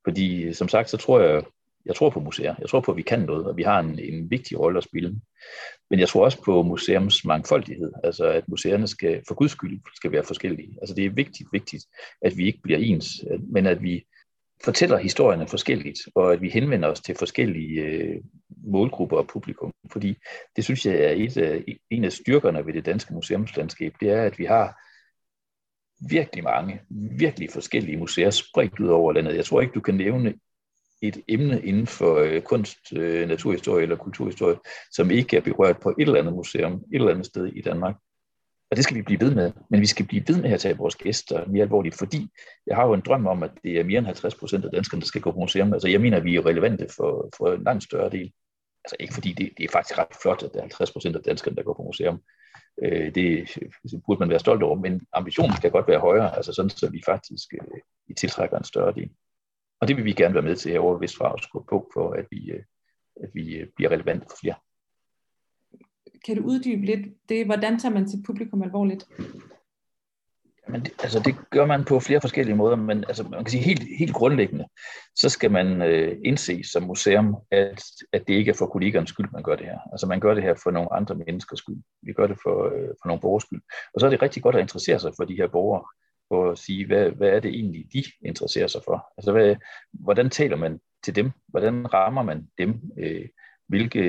Fordi 0.04 0.52
som 0.52 0.68
sagt, 0.68 0.90
så 0.90 0.96
tror 0.96 1.20
jeg, 1.20 1.42
jeg 1.86 1.94
tror 1.94 2.10
på 2.10 2.20
museer. 2.20 2.54
Jeg 2.60 2.68
tror 2.68 2.80
på, 2.80 2.90
at 2.90 2.96
vi 2.96 3.02
kan 3.02 3.20
noget, 3.20 3.46
og 3.46 3.56
vi 3.56 3.62
har 3.62 3.80
en, 3.80 3.98
en 3.98 4.30
vigtig 4.30 4.60
rolle 4.60 4.78
at 4.78 4.84
spille. 4.84 5.20
Men 5.90 6.00
jeg 6.00 6.08
tror 6.08 6.24
også 6.24 6.42
på 6.44 6.62
museums 6.62 7.24
mangfoldighed, 7.24 7.92
altså 8.04 8.26
at 8.26 8.48
museerne 8.48 8.86
skal, 8.86 9.22
for 9.28 9.34
guds 9.34 9.52
skyld 9.52 9.80
skal 9.96 10.12
være 10.12 10.24
forskellige. 10.24 10.78
Altså 10.82 10.94
det 10.94 11.04
er 11.04 11.10
vigtigt, 11.10 11.48
vigtigt, 11.52 11.84
at 12.22 12.36
vi 12.36 12.46
ikke 12.46 12.60
bliver 12.62 12.78
ens, 12.78 13.08
men 13.52 13.66
at 13.66 13.82
vi 13.82 14.04
fortæller 14.64 14.96
historierne 14.96 15.48
forskelligt, 15.48 15.98
og 16.14 16.32
at 16.32 16.42
vi 16.42 16.48
henvender 16.48 16.88
os 16.88 17.00
til 17.00 17.14
forskellige 17.18 17.82
øh, 17.82 18.22
målgrupper 18.66 19.16
og 19.16 19.26
publikum. 19.26 19.72
Fordi 19.92 20.16
det 20.56 20.64
synes 20.64 20.86
jeg 20.86 20.94
er 20.94 21.10
et 21.10 21.36
øh, 21.36 21.62
en 21.90 22.04
af 22.04 22.12
styrkerne 22.12 22.66
ved 22.66 22.74
det 22.74 22.86
danske 22.86 23.14
museumslandskab, 23.14 23.94
det 24.00 24.10
er, 24.10 24.22
at 24.22 24.38
vi 24.38 24.44
har 24.44 24.80
virkelig 26.10 26.44
mange, 26.44 26.80
virkelig 27.18 27.50
forskellige 27.50 27.96
museer 27.96 28.30
spredt 28.30 28.80
ud 28.80 28.88
over 28.88 29.12
landet. 29.12 29.36
Jeg 29.36 29.44
tror 29.44 29.60
ikke, 29.60 29.74
du 29.74 29.80
kan 29.80 29.94
nævne 29.94 30.34
et 31.02 31.22
emne 31.28 31.62
inden 31.62 31.86
for 31.86 32.16
øh, 32.16 32.42
kunst, 32.42 32.92
øh, 32.92 33.28
naturhistorie 33.28 33.82
eller 33.82 33.96
kulturhistorie, 33.96 34.56
som 34.90 35.10
ikke 35.10 35.36
er 35.36 35.40
berørt 35.40 35.80
på 35.80 35.88
et 35.88 36.06
eller 36.06 36.20
andet 36.20 36.34
museum, 36.34 36.72
et 36.72 36.82
eller 36.92 37.10
andet 37.10 37.26
sted 37.26 37.46
i 37.46 37.60
Danmark. 37.60 37.96
Og 38.70 38.76
det 38.76 38.84
skal 38.84 38.96
vi 38.96 39.02
blive 39.02 39.20
ved 39.20 39.34
med. 39.34 39.52
Men 39.70 39.80
vi 39.80 39.86
skal 39.86 40.06
blive 40.06 40.24
ved 40.28 40.42
med 40.42 40.50
at 40.52 40.60
tage 40.60 40.76
vores 40.76 40.96
gæster 40.96 41.46
mere 41.46 41.62
alvorligt, 41.62 41.98
fordi 41.98 42.28
jeg 42.66 42.76
har 42.76 42.86
jo 42.86 42.92
en 42.92 43.00
drøm 43.00 43.26
om, 43.26 43.42
at 43.42 43.50
det 43.64 43.80
er 43.80 43.84
mere 43.84 43.98
end 43.98 44.06
50 44.06 44.34
procent 44.34 44.64
af 44.64 44.70
danskerne, 44.70 45.00
der 45.00 45.06
skal 45.06 45.20
gå 45.20 45.32
på 45.32 45.38
museum. 45.38 45.72
Altså 45.72 45.88
jeg 45.88 46.00
mener, 46.00 46.16
at 46.16 46.24
vi 46.24 46.36
er 46.36 46.46
relevante 46.46 46.86
for, 46.96 47.28
for 47.36 47.52
en 47.52 47.64
langt 47.64 47.84
større 47.84 48.10
del. 48.10 48.32
Altså 48.84 48.96
ikke 49.00 49.14
fordi 49.14 49.32
det, 49.32 49.50
det 49.58 49.64
er 49.64 49.68
faktisk 49.72 49.98
ret 49.98 50.16
flot, 50.22 50.42
at 50.42 50.50
der 50.52 50.58
er 50.58 50.62
50 50.62 50.92
procent 50.92 51.16
af 51.16 51.22
danskerne, 51.22 51.56
der 51.56 51.62
går 51.62 51.74
på 51.74 51.82
museum. 51.82 52.22
Øh, 52.82 53.14
det, 53.14 53.48
det 53.90 54.02
burde 54.06 54.20
man 54.20 54.30
være 54.30 54.38
stolt 54.38 54.62
over, 54.62 54.76
men 54.76 55.06
ambitionen 55.12 55.56
skal 55.56 55.70
godt 55.70 55.88
være 55.88 55.98
højere, 55.98 56.36
altså 56.36 56.52
sådan, 56.52 56.70
så 56.70 56.90
vi 56.90 57.02
faktisk 57.06 57.54
øh, 57.54 57.80
vi 58.08 58.14
tiltrækker 58.14 58.58
en 58.58 58.64
større 58.64 58.92
del. 58.94 59.10
Og 59.80 59.88
det 59.88 59.96
vil 59.96 60.04
vi 60.04 60.12
gerne 60.12 60.34
være 60.34 60.42
med 60.42 60.56
til 60.56 60.72
herovre 60.72 60.94
ved 60.94 61.00
Vestfra 61.00 61.32
at 61.32 61.42
skubbe 61.42 61.66
på, 61.70 61.90
for 61.94 62.12
at 62.12 62.26
vi, 62.30 62.50
øh, 62.50 62.62
at 63.22 63.30
vi 63.34 63.54
øh, 63.54 63.66
bliver 63.76 63.90
relevante 63.90 64.26
for 64.30 64.36
flere. 64.40 64.54
Kan 66.26 66.36
du 66.36 66.42
uddybe 66.42 66.86
lidt 66.86 67.00
det, 67.28 67.46
hvordan 67.46 67.78
tager 67.78 67.94
man 67.94 68.08
til 68.08 68.22
publikum 68.26 68.62
alvorligt? 68.62 69.08
Men 70.68 70.80
det, 70.80 70.92
altså 71.02 71.20
det 71.24 71.34
gør 71.50 71.66
man 71.66 71.84
på 71.84 72.00
flere 72.00 72.20
forskellige 72.20 72.56
måder, 72.56 72.76
men 72.76 73.04
altså 73.04 73.22
man 73.22 73.44
kan 73.44 73.50
sige 73.50 73.62
helt, 73.62 73.82
helt 73.98 74.14
grundlæggende, 74.14 74.64
så 75.14 75.28
skal 75.28 75.50
man 75.50 75.82
øh, 75.82 76.16
indse 76.24 76.64
som 76.72 76.82
museum, 76.82 77.36
at, 77.50 77.84
at 78.12 78.28
det 78.28 78.34
ikke 78.34 78.50
er 78.50 78.54
for 78.54 78.66
kollegernes 78.66 79.10
skyld, 79.10 79.26
man 79.32 79.42
gør 79.42 79.56
det 79.56 79.66
her. 79.66 79.78
Altså 79.92 80.06
man 80.06 80.20
gør 80.20 80.34
det 80.34 80.42
her 80.42 80.54
for 80.62 80.70
nogle 80.70 80.92
andre 80.92 81.14
menneskers 81.14 81.58
skyld. 81.58 81.76
Vi 82.02 82.12
gør 82.12 82.26
det 82.26 82.38
for, 82.42 82.64
øh, 82.66 82.88
for 83.02 83.06
nogle 83.06 83.20
borgers 83.20 83.42
skyld. 83.42 83.60
Og 83.94 84.00
så 84.00 84.06
er 84.06 84.10
det 84.10 84.22
rigtig 84.22 84.42
godt 84.42 84.56
at 84.56 84.60
interessere 84.60 84.98
sig 84.98 85.12
for 85.16 85.24
de 85.24 85.36
her 85.36 85.46
borgere 85.46 85.84
for 86.28 86.50
at 86.50 86.58
sige, 86.58 86.86
hvad, 86.86 87.10
hvad 87.10 87.28
er 87.28 87.40
det 87.40 87.54
egentlig, 87.54 87.84
de 87.92 88.04
interesserer 88.24 88.66
sig 88.66 88.80
for? 88.84 89.12
Altså, 89.18 89.32
hvad, 89.32 89.56
hvordan 89.92 90.30
taler 90.30 90.56
man 90.56 90.80
til 91.04 91.16
dem? 91.16 91.30
Hvordan 91.48 91.94
rammer 91.94 92.22
man 92.22 92.48
dem? 92.58 92.80
Øh, 92.98 93.28
hvilke 93.68 94.02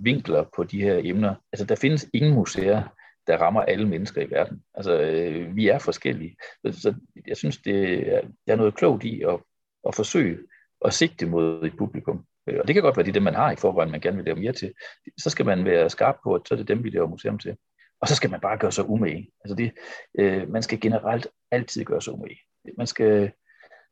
vinkler 0.00 0.44
på 0.56 0.64
de 0.64 0.82
her 0.82 1.00
emner? 1.04 1.34
Altså, 1.52 1.66
der 1.66 1.74
findes 1.74 2.08
ingen 2.14 2.34
museer, 2.34 2.82
der 3.26 3.36
rammer 3.36 3.62
alle 3.62 3.88
mennesker 3.88 4.22
i 4.22 4.30
verden. 4.30 4.62
Altså, 4.74 5.00
øh, 5.00 5.56
vi 5.56 5.68
er 5.68 5.78
forskellige. 5.78 6.36
Så, 6.64 6.80
så 6.80 6.94
jeg 7.26 7.36
synes, 7.36 7.58
det 7.58 8.08
er, 8.14 8.20
der 8.46 8.52
er 8.52 8.56
noget 8.56 8.74
klogt 8.74 9.04
i 9.04 9.22
at, 9.22 9.40
at 9.88 9.94
forsøge 9.94 10.38
at 10.84 10.94
sigte 10.94 11.26
mod 11.26 11.64
et 11.64 11.76
publikum. 11.78 12.24
Øh, 12.48 12.58
og 12.60 12.66
det 12.66 12.74
kan 12.74 12.82
godt 12.82 12.96
være, 12.96 13.04
det 13.04 13.10
er 13.10 13.12
det, 13.12 13.22
man 13.22 13.34
har 13.34 13.52
i 13.52 13.56
forvejen, 13.56 13.90
man 13.90 14.00
gerne 14.00 14.16
vil 14.16 14.24
lave 14.24 14.38
mere 14.38 14.52
til. 14.52 14.72
Så 15.18 15.30
skal 15.30 15.46
man 15.46 15.64
være 15.64 15.90
skarp 15.90 16.16
på, 16.24 16.34
at 16.34 16.42
så 16.48 16.54
er 16.54 16.58
det 16.58 16.68
dem, 16.68 16.84
vi 16.84 16.90
laver 16.90 17.08
museum 17.08 17.38
til. 17.38 17.56
Og 18.00 18.08
så 18.08 18.14
skal 18.14 18.30
man 18.30 18.40
bare 18.40 18.58
gøre 18.58 18.72
sig 18.72 18.88
umage. 18.88 19.30
Altså 19.44 19.54
det, 19.54 19.72
øh, 20.18 20.50
man 20.50 20.62
skal 20.62 20.80
generelt 20.80 21.26
altid 21.50 21.84
gøre 21.84 22.02
sig 22.02 22.12
umage. 22.12 22.38
Man 22.76 22.86
skal 22.86 23.32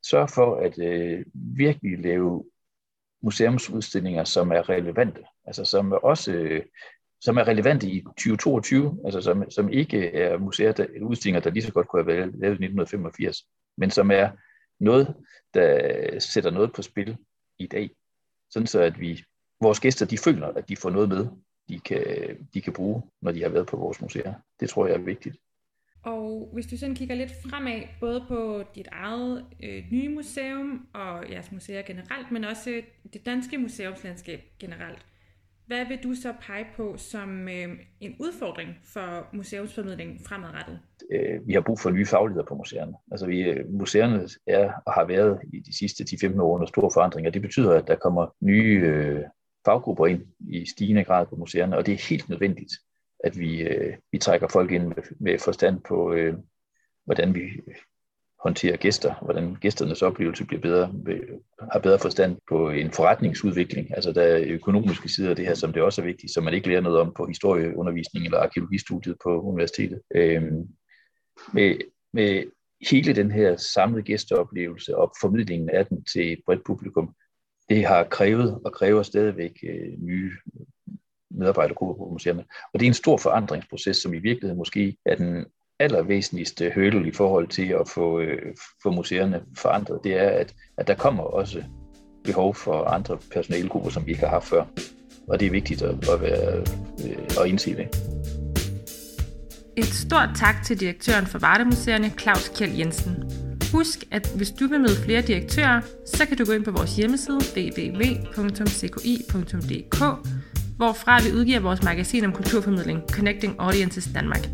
sørge 0.06 0.28
for 0.28 0.56
at 0.56 0.78
øh, 0.78 1.24
virkelig 1.34 1.98
lave 1.98 2.44
museumsudstillinger, 3.22 4.24
som 4.24 4.52
er 4.52 4.68
relevante. 4.68 5.20
Altså 5.44 5.64
som 5.64 5.92
er 5.92 5.96
også 5.96 6.32
øh, 6.32 6.62
som 7.20 7.36
er 7.36 7.48
relevante 7.48 7.86
i 7.86 8.00
2022, 8.00 9.00
altså 9.04 9.20
som, 9.20 9.50
som 9.50 9.68
ikke 9.68 10.14
er 10.14 10.38
museer, 10.38 10.72
der, 10.72 10.86
udstillinger, 11.02 11.40
der 11.40 11.50
lige 11.50 11.62
så 11.62 11.72
godt 11.72 11.88
kunne 11.88 12.02
have 12.02 12.06
været 12.06 12.34
lavet 12.34 12.52
i 12.60 12.64
1985, 12.64 13.46
men 13.76 13.90
som 13.90 14.10
er 14.10 14.30
noget, 14.80 15.14
der 15.54 16.18
sætter 16.18 16.50
noget 16.50 16.72
på 16.72 16.82
spil 16.82 17.16
i 17.58 17.66
dag. 17.66 17.90
Sådan 18.50 18.66
så 18.66 18.80
at 18.80 19.00
vi, 19.00 19.24
vores 19.60 19.80
gæster, 19.80 20.06
de 20.06 20.18
føler, 20.18 20.46
at 20.46 20.68
de 20.68 20.76
får 20.76 20.90
noget 20.90 21.08
med, 21.08 21.26
de 21.68 21.80
kan, 21.80 22.04
de 22.54 22.60
kan 22.60 22.72
bruge, 22.72 23.02
når 23.22 23.32
de 23.32 23.42
har 23.42 23.48
været 23.48 23.66
på 23.66 23.76
vores 23.76 24.00
museer. 24.00 24.34
Det 24.60 24.70
tror 24.70 24.86
jeg 24.86 24.94
er 24.94 25.04
vigtigt. 25.04 25.36
Og 26.02 26.50
hvis 26.52 26.66
du 26.66 26.76
sådan 26.76 26.94
kigger 26.94 27.14
lidt 27.14 27.32
fremad, 27.44 27.82
både 28.00 28.24
på 28.28 28.62
dit 28.74 28.88
eget 28.92 29.44
øh, 29.62 29.84
nye 29.92 30.08
museum 30.08 30.86
og 30.94 31.30
jeres 31.30 31.52
museer 31.52 31.82
generelt, 31.82 32.30
men 32.32 32.44
også 32.44 32.82
det 33.12 33.26
danske 33.26 33.58
museumslandskab 33.58 34.40
generelt, 34.58 35.06
hvad 35.66 35.86
vil 35.86 35.98
du 36.02 36.14
så 36.14 36.34
pege 36.40 36.66
på 36.76 36.94
som 36.96 37.48
øh, 37.48 37.68
en 38.00 38.16
udfordring 38.18 38.70
for 38.84 39.28
museumsformidling 39.32 40.20
fremadrettet? 40.26 40.80
Øh, 41.12 41.46
vi 41.46 41.52
har 41.52 41.60
brug 41.60 41.80
for 41.80 41.90
nye 41.90 42.06
fagligheder 42.06 42.46
på 42.46 42.54
museerne. 42.54 42.92
Altså 43.10 43.26
vi, 43.26 43.40
øh, 43.40 43.72
museerne 43.72 44.28
er 44.46 44.72
og 44.86 44.92
har 44.92 45.04
været 45.04 45.40
i 45.52 45.60
de 45.60 45.78
sidste 45.78 46.04
10-15 46.04 46.40
år 46.40 46.54
under 46.54 46.66
store 46.66 46.90
forandringer. 46.94 47.30
Det 47.30 47.42
betyder, 47.42 47.74
at 47.74 47.86
der 47.86 47.96
kommer 47.96 48.34
nye 48.40 48.80
øh, 48.84 49.22
faggrupper 49.64 50.06
ind 50.06 50.22
i 50.40 50.66
stigende 50.66 51.04
grad 51.04 51.26
på 51.26 51.36
museerne, 51.36 51.76
og 51.76 51.86
det 51.86 51.94
er 51.94 52.08
helt 52.08 52.28
nødvendigt, 52.28 52.72
at 53.24 53.38
vi, 53.38 53.62
øh, 53.62 53.94
vi 54.12 54.18
trækker 54.18 54.48
folk 54.48 54.72
ind 54.72 54.86
med, 54.86 55.02
med 55.20 55.38
forstand 55.38 55.80
på, 55.88 56.12
øh, 56.12 56.34
hvordan 57.04 57.34
vi 57.34 57.40
håndterer 58.44 58.76
gæster, 58.76 59.14
hvordan 59.22 59.54
gæsternes 59.54 60.02
oplevelse 60.02 60.44
bliver 60.44 60.60
bedre, 60.60 60.94
øh, 61.08 61.28
har 61.72 61.78
bedre 61.78 61.98
forstand 61.98 62.36
på 62.48 62.70
en 62.70 62.90
forretningsudvikling. 62.90 63.94
Altså 63.94 64.12
der 64.12 64.22
er 64.22 64.44
økonomiske 64.46 65.08
sider 65.08 65.30
af 65.30 65.36
det 65.36 65.46
her, 65.46 65.54
som 65.54 65.72
det 65.72 65.82
også 65.82 66.00
er 66.02 66.06
vigtigt, 66.06 66.32
som 66.32 66.44
man 66.44 66.54
ikke 66.54 66.68
lærer 66.68 66.80
noget 66.80 66.98
om 66.98 67.12
på 67.16 67.26
historieundervisning 67.26 68.24
eller 68.24 68.38
arkeologistudiet 68.38 69.16
på 69.24 69.40
universitetet. 69.40 70.00
Øh, 70.14 70.42
med, 71.54 71.76
med 72.12 72.44
hele 72.90 73.14
den 73.14 73.30
her 73.30 73.56
samlede 73.56 74.02
gæsteoplevelse 74.02 74.96
og 74.96 75.12
formidlingen 75.20 75.70
af 75.70 75.86
den 75.86 76.04
til 76.04 76.32
et 76.32 76.40
bredt 76.46 76.64
publikum, 76.64 77.14
det 77.68 77.84
har 77.84 78.04
krævet 78.04 78.60
og 78.64 78.72
kræver 78.72 79.02
stadigvæk 79.02 79.52
øh, 79.62 79.92
nye 79.98 80.32
medarbejdergrupper 81.30 82.04
på 82.04 82.10
museerne. 82.12 82.44
Og 82.74 82.80
det 82.80 82.86
er 82.86 82.90
en 82.90 82.94
stor 82.94 83.16
forandringsproces, 83.16 83.96
som 83.96 84.14
i 84.14 84.18
virkeligheden 84.18 84.58
måske 84.58 84.96
er 85.06 85.14
den 85.14 85.44
allervæsentligste 85.78 86.72
hurdle 86.74 87.08
i 87.08 87.12
forhold 87.12 87.48
til 87.48 87.76
at 87.80 87.88
få, 87.88 88.20
øh, 88.20 88.54
få 88.82 88.90
museerne 88.90 89.42
forandret. 89.56 90.00
Det 90.04 90.12
er, 90.12 90.28
at, 90.28 90.54
at 90.76 90.86
der 90.86 90.94
kommer 90.94 91.22
også 91.22 91.62
behov 92.24 92.54
for 92.54 92.84
andre 92.84 93.18
personalegrupper, 93.32 93.90
som 93.90 94.06
vi 94.06 94.10
ikke 94.10 94.22
har 94.22 94.28
haft 94.28 94.48
før. 94.48 94.64
Og 95.28 95.40
det 95.40 95.46
er 95.46 95.50
vigtigt 95.50 95.82
at, 95.82 96.08
at, 96.08 96.20
være, 96.20 96.56
øh, 97.04 97.40
at 97.40 97.46
indse 97.46 97.76
det. 97.76 97.88
Et 99.76 99.84
stort 99.84 100.28
tak 100.36 100.54
til 100.64 100.80
direktøren 100.80 101.26
for 101.26 101.38
Vardemuseerne, 101.38 102.12
Claus 102.18 102.48
Kjeld 102.48 102.78
Jensen. 102.78 103.16
Husk, 103.72 104.04
at 104.10 104.32
hvis 104.36 104.50
du 104.50 104.66
vil 104.66 104.80
møde 104.80 104.96
flere 105.04 105.22
direktører, 105.22 105.80
så 106.06 106.26
kan 106.26 106.36
du 106.36 106.44
gå 106.44 106.52
ind 106.52 106.64
på 106.64 106.70
vores 106.70 106.96
hjemmeside 106.96 107.38
www.cki.dk, 107.56 108.40
hvorfra 110.80 111.22
vi 111.22 111.32
udgiver 111.32 111.60
vores 111.60 111.82
magasin 111.82 112.24
om 112.24 112.32
kulturformidling 112.32 113.02
Connecting 113.10 113.54
Audiences 113.58 114.08
Danmark. 114.14 114.48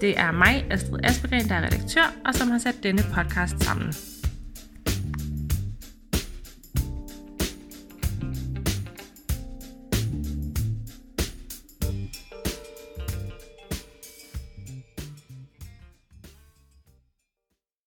Det 0.00 0.18
er 0.18 0.32
mig, 0.32 0.66
Astrid 0.70 1.00
Aspergren, 1.04 1.48
der 1.48 1.54
er 1.54 1.66
redaktør, 1.66 2.14
og 2.26 2.34
som 2.34 2.48
har 2.48 2.58
sat 2.58 2.74
denne 2.82 3.02
podcast 3.14 3.64
sammen. 3.64 3.94